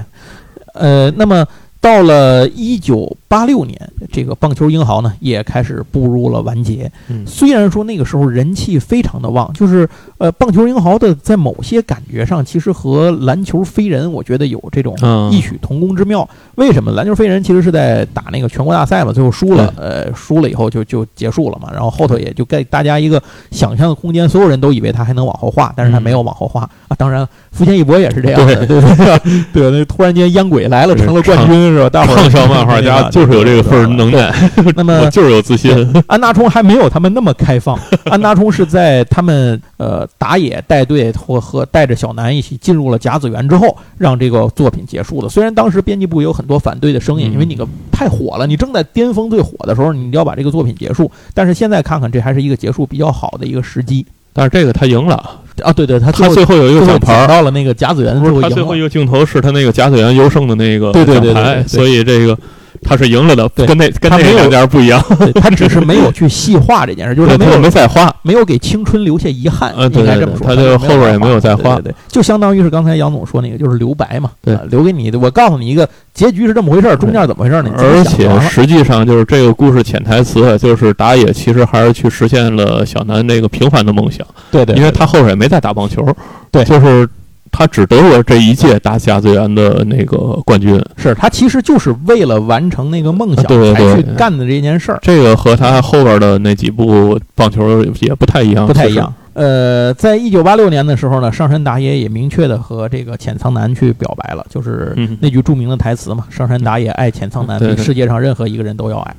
[0.76, 1.46] 呃，那么
[1.80, 3.80] 到了一九八六年，
[4.12, 6.92] 这个棒球英豪呢也开始步入了完结。
[7.08, 16.28] 嗯虽然说那个时候人气非常的旺，就是呃，棒球英豪的在某些感觉上，其实和篮球飞人，我觉得有这种嗯异曲同工之妙。
[16.56, 16.92] 为什么？
[16.92, 21.70] 篮球飞人其实是在打那个全国大赛嘛，最后输了，呃，输了以后就就结束了嘛。
[21.72, 23.22] 然后后头也就给大家一个
[23.52, 26.96] 想象的空间，所有人都以为他还能往后画，但是他嗯没有往后画啊。
[26.98, 31.90] 当然，福建一博也是这样的，对对对， 对，那突然间烟鬼来了，成了冠军是吧？
[31.90, 34.34] 大伙儿畅销漫画家就是有这个份儿能耐，
[34.76, 35.74] 那么就是有自信。
[36.08, 45.30] 安达充还没有他们那么开放，安达充是在他们呃打野带队或和带着小南一起进入了甲子园之后，让这个作品结束的。
[45.30, 51.12] 虽然当时编辑部有很多反对的声音，嗯因为你个太火了，你正在巅峰最火的时候，你要把这个作品结束。
[51.34, 55.72] 但是现在看看，这还是一个结束比较好的一个时机但是这个他赢了，啊！
[55.72, 58.82] 对对，他他最后后有一个奖牌到了那个甲子园，不最后赢了他最后一。
[58.82, 62.38] 个镜头是他那个甲子园优胜的那个对对对对奖牌对对所以这个
[62.82, 68.14] 他是赢了的，对跟那跟他没有那两家不一样，对他只是没有 去细化这件事，就是对他他没有没再花。
[68.24, 70.46] 没有给青春留下遗憾，嗯对对应该这么说。
[70.48, 75.18] 他就后边也没有再花对对对，就相当于是刚才杨总说那个，就是留白嘛，对呃留给你的。
[75.18, 77.70] 我告诉你一个结局是这么回事儿，中间怎么回事儿呢？
[77.72, 86.06] 你自而且想就完了实际上就是这个故事潜台词，啊就是打野其实还是去实现了小南那个平凡的梦想，对对，因为他后边也没再打棒球，
[86.52, 87.08] 对就是
[87.52, 95.00] 他只得过这一届打甲子园的那个冠军，是他其实就是为了完成那个梦想才去干的这件事儿。
[95.02, 99.14] 这个和他后边的那几部棒球也不太一样，不太一样。
[99.34, 109.16] 呃，在一九八六年的时候呢，上山打野也明确的和这个浅仓男去表白了，就是嗯那句著名的台词嘛：“上山打野爱浅仓男，对对比世界上任何一个人都要爱。”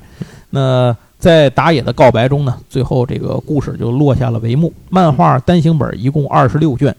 [0.51, 4.73] 那在打野的告白中呢，最后这个故事就落下了帷幕。
[4.89, 6.93] 漫画单行本一共二十六卷，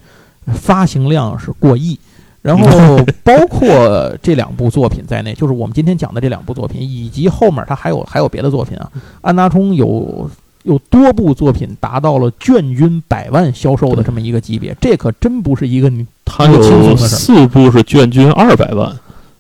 [0.53, 1.99] 发行量是过亿。
[2.43, 8.91] 然后 包括这两部作品在内，就是我们今天讲的这两部作品，以及后面他还有还有别的作品啊。
[9.21, 10.31] 安达充有
[10.63, 18.91] 有多部作品达到了卷均百万销售的这么一个级别，这可真不是一个你他有的事四部是卷均二百万，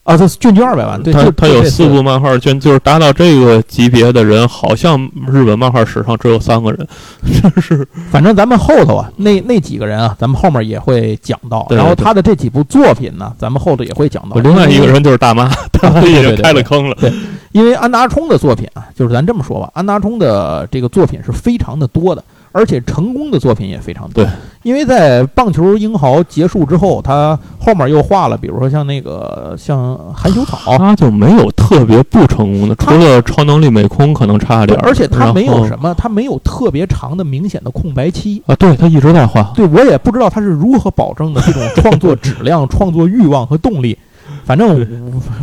[0.03, 2.03] 啊，它卷均二百万，对，他他有四部。
[2.03, 4.99] 漫画卷，就是达到这个级别的人，好像
[5.31, 6.89] 日本漫画史上只有三个人，
[7.23, 11.67] 真是反正咱们后头啊，那那几个人啊，咱们后面也会讲到。
[11.71, 14.37] 然后他的这几部作品呢，咱们后头也会讲到。
[14.41, 16.97] 另外一个人就是大妈， 大妈已经对对对开了坑了。
[16.99, 17.13] 对
[17.53, 24.25] 因为安达充的作品啊，就是咱这么说吧，安达充的这个作品是非常的多的，而且成功的作品也非常多。
[24.25, 24.31] 对，
[24.63, 38.43] 因为在棒球英豪结束之后，他后面又画了，比如说像那个像含羞草，他就没有特别不成功的，除了超能力美空可能差对，点儿，而且他没有什么，他没有特别长的明显的空白期。
[38.47, 39.53] 啊，对他一直在画。
[39.55, 43.97] 对我也不知道他是如何保证的这种创作质量、 创作欲望和动力。
[44.45, 44.69] 反正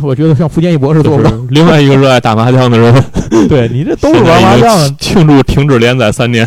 [0.02, 1.30] 我我觉得像福建一博士做就不到。
[1.50, 3.04] 另外一个热爱打麻将的人，
[3.48, 6.46] 对你这都是玩麻将，庆祝停止连载三年。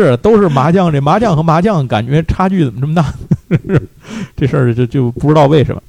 [0.00, 0.92] 是都是麻将。
[0.92, 3.12] 这麻将和麻将感觉差距怎么这么大？
[4.36, 5.82] 这事儿就就不知道为什么。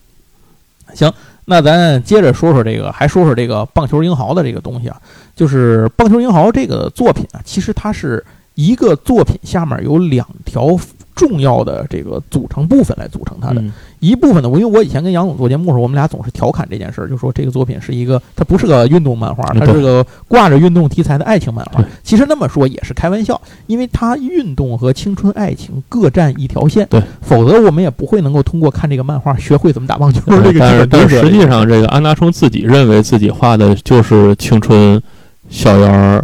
[0.94, 1.12] 行，
[1.46, 5.00] 那咱接着说说这个，还说说这个棒球英豪的这个东西啊，
[5.36, 8.24] 就是棒球英豪这个作品啊，其实它是
[8.56, 10.78] 一个作品下面有两条
[11.18, 13.60] 重要的这个组成部分来组成它的。
[13.60, 21.86] 嗯一部分呢，我因为我以前跟杨总做节目的时候，我们俩总是调侃这件事儿，就说这个作品是一个，它不是个运动漫画，它是个挂着运动题材的爱情漫画对。
[22.04, 30.86] 其实那么说也是开玩笑，因为它运动和青春爱情各占一条线，对，否则我们也不会能够通过看这个漫画学会怎么打棒球这个基但是。
[30.86, 35.02] 但是实际上，这个安达充自己认为自己画的就是青春、
[35.50, 36.24] 校园儿、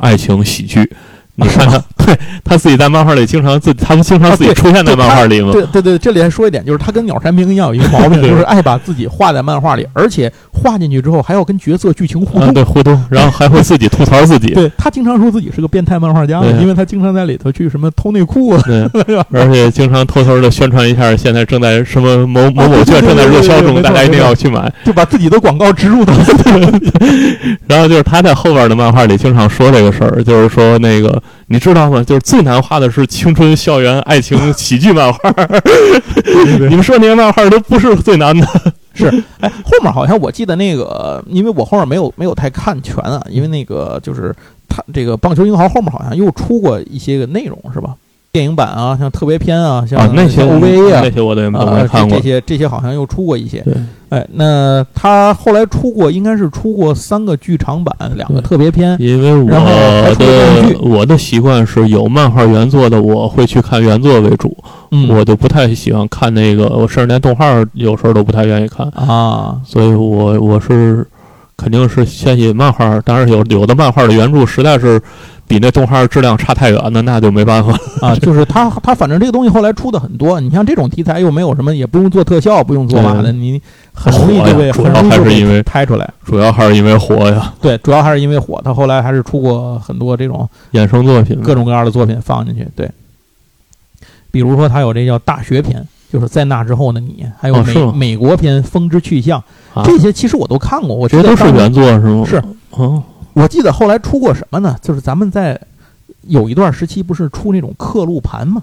[0.00, 0.90] 爱情喜剧。
[1.36, 5.50] 你看他， 对他自己在漫画里经常自，他们经常自己出现在漫画里吗。
[5.52, 12.54] 对对对，这里还说一点，就是他跟鸟山明一样有一个毛病， 就是爱把自己画在漫画里，而且画进去之后还要跟角色剧情互啊，动。
[12.54, 14.54] 对互动，然后还会自己吐槽自己。
[14.54, 24.72] 对他经常说自己是个变态漫画家，对因为他经常在里头去什么偷内裤啊， 对，而且经常偷偷的宣传一下，现在正在什么某某某券正在热销中，大家一定要去买。
[24.84, 26.14] 就把自己的广告植入到
[27.66, 32.02] 然后就是他在后边的漫画里经常说这个事儿，就是说那个你知道吗？
[32.02, 35.18] 就是最难画的是青春校园爱情喜剧漫画，
[36.68, 38.46] 你们说那些漫画都不是最难的。
[38.94, 39.06] 是，
[39.40, 44.34] 哎，后面好像我记得那个，因为我后面没有没有太看全啊，因为那个就是
[44.68, 47.94] 他这个棒球英豪后面好像又出过一些个内容是吧？
[48.34, 52.28] 电影版啊，像特别篇啊，像啊，那些 OVA 啊那，些我都都啊，没看过这这。
[52.28, 53.60] 些这些好像又出过一些。
[53.60, 53.72] 对，
[54.08, 58.96] 哎，那他后来出过，应该是出过三个剧场版，两个特别篇。
[58.98, 59.48] 因为我
[60.16, 64.52] 的我的习惯是有漫画原作的，我会去看原作为主，
[64.90, 71.06] 嗯，我就不太喜欢看那个，我甚至连动画有时候都不太愿意看，啊，所以我我是
[71.56, 75.00] 肯定是先以漫画，当然有有的漫画的原著实在是
[75.46, 77.78] 比那动画质量差太远了，那就没办法。
[78.00, 83.60] 啊，就是他他反正这个东西后来出的很多，你像这种题材又没有什么，也不用做特效，不用做嘛的，你
[83.92, 86.10] 很容易就被很容易就被还是因为拍出来。
[86.24, 92.66] 主要还是因为火呀，对，主要还是因为火，他后来还是出过很多这种衍生作品各种各样的作品放进去。
[92.74, 92.90] 对，
[94.30, 99.40] 比如说他有这叫大学篇，就是在那之后的你，还有美、美国片《风之去向》
[99.76, 102.24] 啊，这些其实我都看过，我觉得都是原作是吗？
[102.24, 103.02] 是，哦，
[103.32, 104.76] 我记得后来出过什么呢？
[104.80, 105.60] 就是咱们在
[106.28, 108.62] 有一段时期不是出那种刻录盘吗？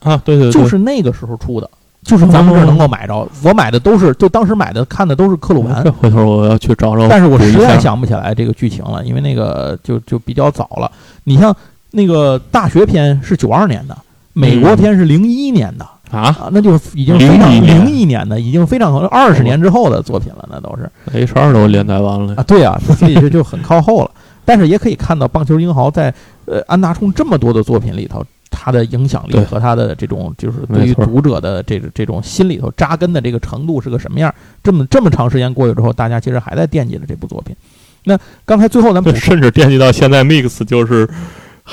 [0.00, 1.70] 啊，对对对，就是那个时候出的，
[2.02, 3.26] 就是咱们这儿能够买着。
[3.42, 10.92] 我买的都是，就当时买的看的都是刻录盘，回头我要去找找，但是我实在想不起来这个剧情了，因为那个就就比较早了。
[11.24, 11.56] 你像
[11.92, 13.96] 那个大学篇是九二年的，
[14.34, 15.86] 美国篇是零一年的。
[15.86, 24.10] 啊啊，那就是已经非常01年零一年的，已经非常二十年之后的作品了，那都是，H 二都连载完了啊，对啊，所以这就很靠后了。
[24.44, 26.12] 但是也可以看到，棒球英豪在
[26.44, 34.34] 呃安达充这么多的作品里头，他的影响力和他的这种就是对于读者的这个这种心里头扎根的这个程度是个什么样？
[34.62, 37.56] 这么这么长时间过去之后，大家其实还在惦记着这部作品。
[38.04, 41.08] 那刚才最后咱们甚至惦记到现在，Mix 就是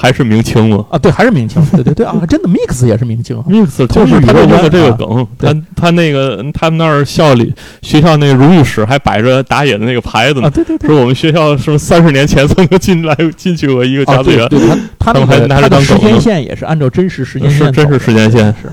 [0.01, 11.01] 还是明清吗啊，对，还是明清，对对对啊，真的 Mix 也是明清啊，？Mix 就是他就用的这个啊梗，对他他那个他们那儿校里学校那个荣誉室还摆着打野的那个牌子啊，呢，对对对说。
[11.01, 18.55] 我们学校是三十年前曾经进来进去过一个啊，甲子园，对对，他们还拿着当梗呢间线也是按照真实时间线是真实时间线。
[18.61, 18.71] 是。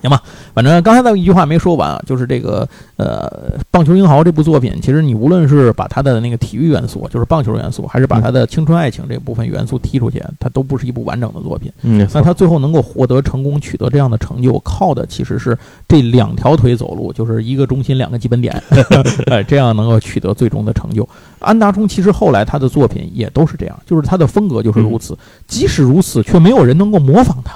[0.00, 0.22] 行吧，
[0.54, 11.70] 反正刚才那一句话没说完啊，就是这个呃，《棒球英豪》这部作品，其实你无论是把它的那个体育元素，就是棒球元素，还是把它的青春爱情这部分元素踢出去，它都不是一部完整的作品。
[11.82, 18.62] 嗯，那他最后能够获得成功，取得这样的成就，靠的其实是这两条腿走路，就是一个中心，两个基本点，
[19.30, 21.06] 哎，这样能够取得最终的成就。
[21.40, 27.52] 安达充其实后来他的作品也都是这样，就是他的风格就是如此，即使如此，却没有人能够模仿他。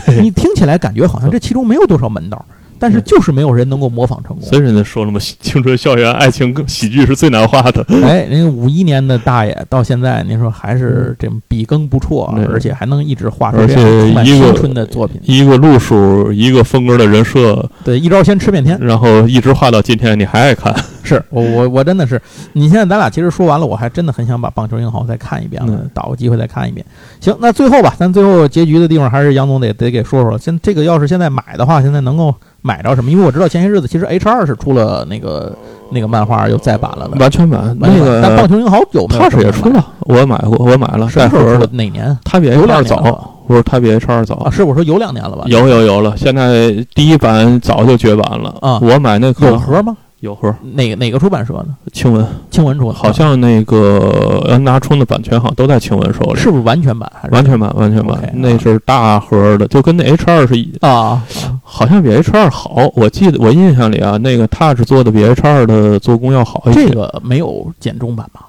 [0.22, 2.44] 你听起来感觉好像这其中没有多少门道，
[2.78, 4.44] 但是就是没有人能够模仿成功。
[4.44, 7.84] 所以人家说了嘛，青春校园爱情喜剧是最难画的。
[8.02, 15.20] 哎，人家五一年的大爷到现在，您说还是这笔耕不辍，对而且还能一直画出这样青春的作品。
[15.24, 18.78] 一个路数，一个风格的人设，对，一招先吃遍天。
[18.80, 20.74] 然后一直画到今天，你还爱看。
[21.04, 22.20] 是我我我真的是，
[22.54, 26.84] 你现在咱俩其实说完了，我还真的很想把《棒球英豪》再看一遍了嗯，找个机会再看一遍。
[27.20, 30.36] 行，那最后吧，咱最后结局的地方还是杨总得得给说说。
[30.38, 33.10] 现这个要是现在买的话，现在能够买着什么？
[33.10, 35.56] 因为我知道前些日子其实 H 二是出了那个
[35.90, 39.22] 那个漫画又再版了的，完全版那完全版但《棒球英豪》有没有？
[39.22, 41.72] 踏实也出，了，我买过，我买了什么时候出的带盒的。？
[41.76, 44.24] 哪年他比 H 二早，不是他比 H 二啊？
[44.24, 44.50] 早。
[44.50, 45.44] 是我说有两年了吧？
[45.46, 49.96] 有有有了，现在第一版早就绝版了啊我买那个有盒吗？
[50.24, 51.66] 有盒，哪个哪个出版社的？
[51.92, 56.40] 青文青文出的，好像那个安达充的版权好像都在青文手里。
[56.40, 57.10] 是不是完全版？
[57.14, 61.22] 还是完全版，完全版那是大盒的，就跟那 H 二是一，啊？
[61.62, 62.90] 好像比 H 二好。
[62.96, 66.88] 我记得我印象里啊，那个 Touch 做的比 H 二的做工要好一些。
[66.88, 68.46] 这个没有简中版吧？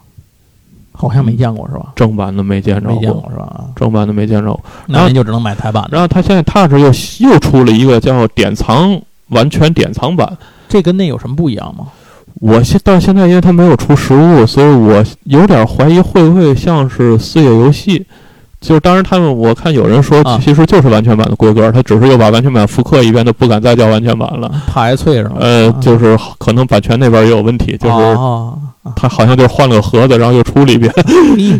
[0.94, 1.92] 好像没见过是吧？
[1.94, 3.66] 正版的没见着没见过，是吧？
[3.76, 4.64] 正版的没见着过。
[4.88, 5.90] 那您就只能买台版的。
[5.92, 8.98] 然后他现在 Touch 又又出了一个叫典藏
[9.28, 10.38] 完全典藏版。
[10.68, 11.88] 这跟那有什么不一样吗？
[12.42, 18.06] 我现到现在，因为他没有出实物，所以我有点怀疑会不会像是四月游戏。
[18.66, 24.52] 就是当然，他们我看有人说啊，其实就是完全版的规格，他只是又把完全版复刻一遍，都不敢再叫完全版了。
[24.68, 25.36] 怕挨脆是吧？
[25.40, 28.58] 呃，啊就是可能版权那边也有问题，就是哦，
[28.96, 30.92] 他好像就是换了个盒子，然后又出了一遍。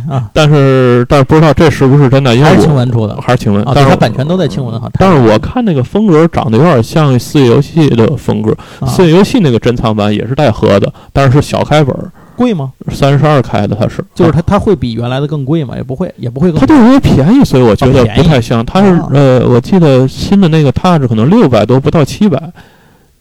[0.10, 4.90] 啊， 但是但是不知道这是不是真的，因为还是我青文出的还是青文啊，，但是它版权都在青文哈。
[5.00, 12.72] 但是我看那个风格长得有点像四叶游戏的风格，啊四叶游戏那个珍藏版也是带盒的，但是是小开本儿，贵吗？
[12.92, 15.76] 三十二开的它是，就是它它会比原来的更贵吗？
[15.76, 18.66] 也不会，也不会更它就是因为便宜，所以我觉得不太像。
[18.66, 22.42] 它是啊呃，我记得新的那个 Touch 可能六百多，不到七百。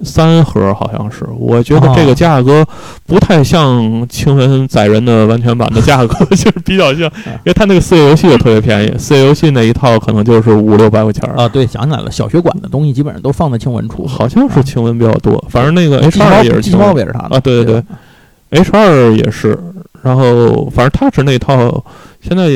[0.00, 2.66] 三盒好像是，我觉得这哦个价格
[3.06, 17.36] 不太像青文载人的完全版的价格， 就是比较像，因为它那个四 A 游戏也特别便宜，四 A 游戏那一套可能就是五六百块钱儿，啊，对，想起来了，小学馆的东西基本上都放在青文出，好像是青文比较多，反正那个 H 二也是机器青文也是它的。
[17.36, 17.80] 啊，对对对。
[17.80, 17.86] 吧
[18.54, 19.58] ，H 二也是，
[20.02, 21.84] 然后反正 Touch 那套
[22.20, 22.48] 现在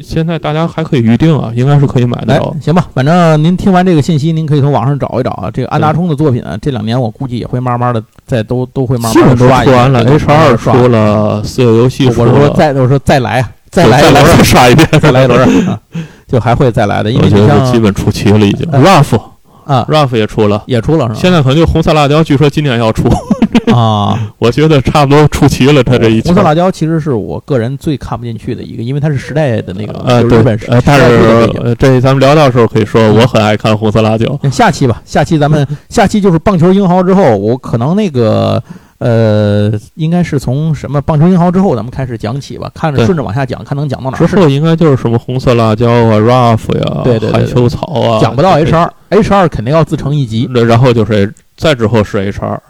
[0.00, 5.50] 现在大家还可以预定啊，应该是可以买得来到。，行吧，反正您听完这个信息，您可以从网上找一找啊。
[5.52, 15.80] 这个安达充的作品啊，这两年我估计也会慢慢的再都都会慢慢的刷一出完了，H 二刷出了，四个游戏出我说再我说再来啊，再来再来一轮再刷一遍，再来一轮啊，
[16.28, 18.68] 就还会再来的，因我觉为你像得基本出齐了已经。
[18.70, 19.20] 呃 Ruff
[19.64, 23.16] 啊 Ruff 也出了，也出了是吧现在可能就红色辣椒，据说今年要出，吧？
[23.74, 25.82] 啊，我觉得差不多出齐了。
[25.82, 34.38] 他这一期红色辣椒其实是我个人最看不进去的一个，因为它是时代的那个呃对本时代的这咱们聊到时候可以说，我很爱看红色辣椒。
[34.50, 38.62] 下期吧，下期咱们 下期就是棒球英豪之后，我可能那个
[38.98, 44.36] 呃，应该是从什么棒球英豪之后咱们开始讲起吧，看着顺着往下讲，看能讲到哪之儿之。
[44.36, 50.48] 后应该就是什么红色辣椒啊、Ruff 呀、对对对含羞草啊，讲不到 H 二，H 二肯定要自成一集。
[50.54, 52.60] 这然后就是再之后是 H 二。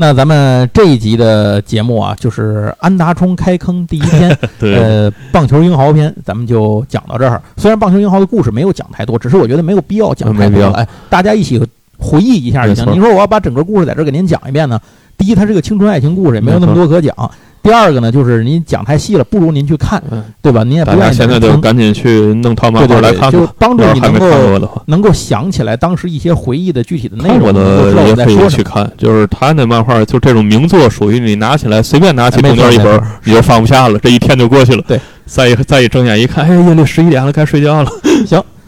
[0.00, 7.42] 那咱们这一集的节目啊，就是安达充开坑第一篇， 呃，棒球英豪篇，咱们就讲到这儿。
[7.58, 11.62] 虽然棒球英豪的故事没有讲太多，只是我觉得没有必要讲太多哎，大家一起
[11.98, 12.86] 回忆一下就行。
[12.86, 14.80] 没错您说我要把整个故事在这儿给您讲一遍呢？
[15.18, 17.14] 第一，它是个青春爱情故事，也没有那么多可讲；
[17.63, 20.63] 第二个呢，就是您讲太细了，不如您去看，嗯，对吧？
[20.63, 23.53] 您也不大愿意家现在就听赶紧去弄套漫对对对，画来看吧就。
[23.57, 28.49] 帮助你能要是还没看够过的话，能够想起来当时一些回忆的具体的内容，看过能够知道我的也可以在说什么。
[28.51, 28.91] 去看。
[28.95, 34.83] 就是他那漫画，就这种名作，属于你拿起来随便拿起哎没错中间一本没错，你就放不下了，这一天就过去了。
[34.87, 37.89] 对，再一再一睁眼一看，哎，夜里十一点了，该睡觉了。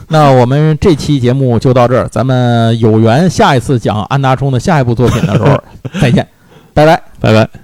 [0.08, 5.56] 那我们这期节目就到这儿，咱们有缘下一次讲安达充的下一部作品的时候
[6.02, 6.28] 再见，
[6.74, 6.99] 拜拜。
[7.20, 7.61] 拜拜。「 1秒あなた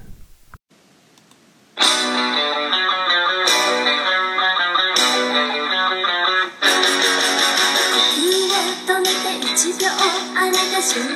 [10.80, 11.12] 真剣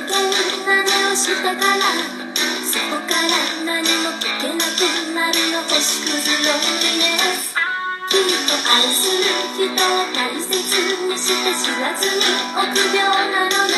[0.67, 1.57] な目をしてから
[2.63, 3.33] そこから
[3.65, 4.85] 何も聞けなく
[5.15, 7.07] なるの星屑ロンで
[7.41, 7.57] す
[8.09, 9.25] きっと愛する
[9.55, 10.51] 人を大切
[11.07, 12.21] にして知らずに
[12.53, 13.73] 臆病なのね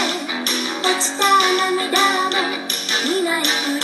[0.83, 1.23] 落ちた
[1.71, 1.95] 涙
[2.29, 2.43] も
[3.05, 3.81] 見ないふり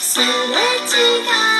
[0.00, 0.51] する
[0.92, 1.51] to find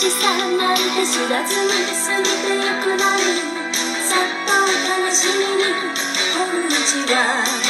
[0.00, 3.36] しさなんて知らずに過ぎてゆくのに
[4.08, 4.50] さっと
[4.88, 5.64] 悲しみに
[6.32, 7.69] こんにちは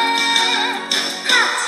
[1.61, 1.67] そ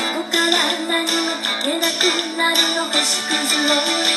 [0.00, 0.46] こから
[0.88, 1.10] 何も
[1.42, 1.90] 聞けなく
[2.36, 3.70] なるの星屑ロンリ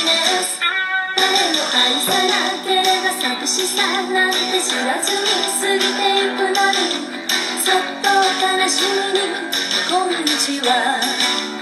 [0.05, 0.11] ネ
[0.43, 3.81] ス誰も愛さなければ寂しさ
[4.13, 5.25] なんて知らずに
[5.59, 6.77] 過ぎてゆくのに
[7.65, 8.07] そっと
[8.45, 9.25] 悲しみに
[9.89, 11.56] こんにちは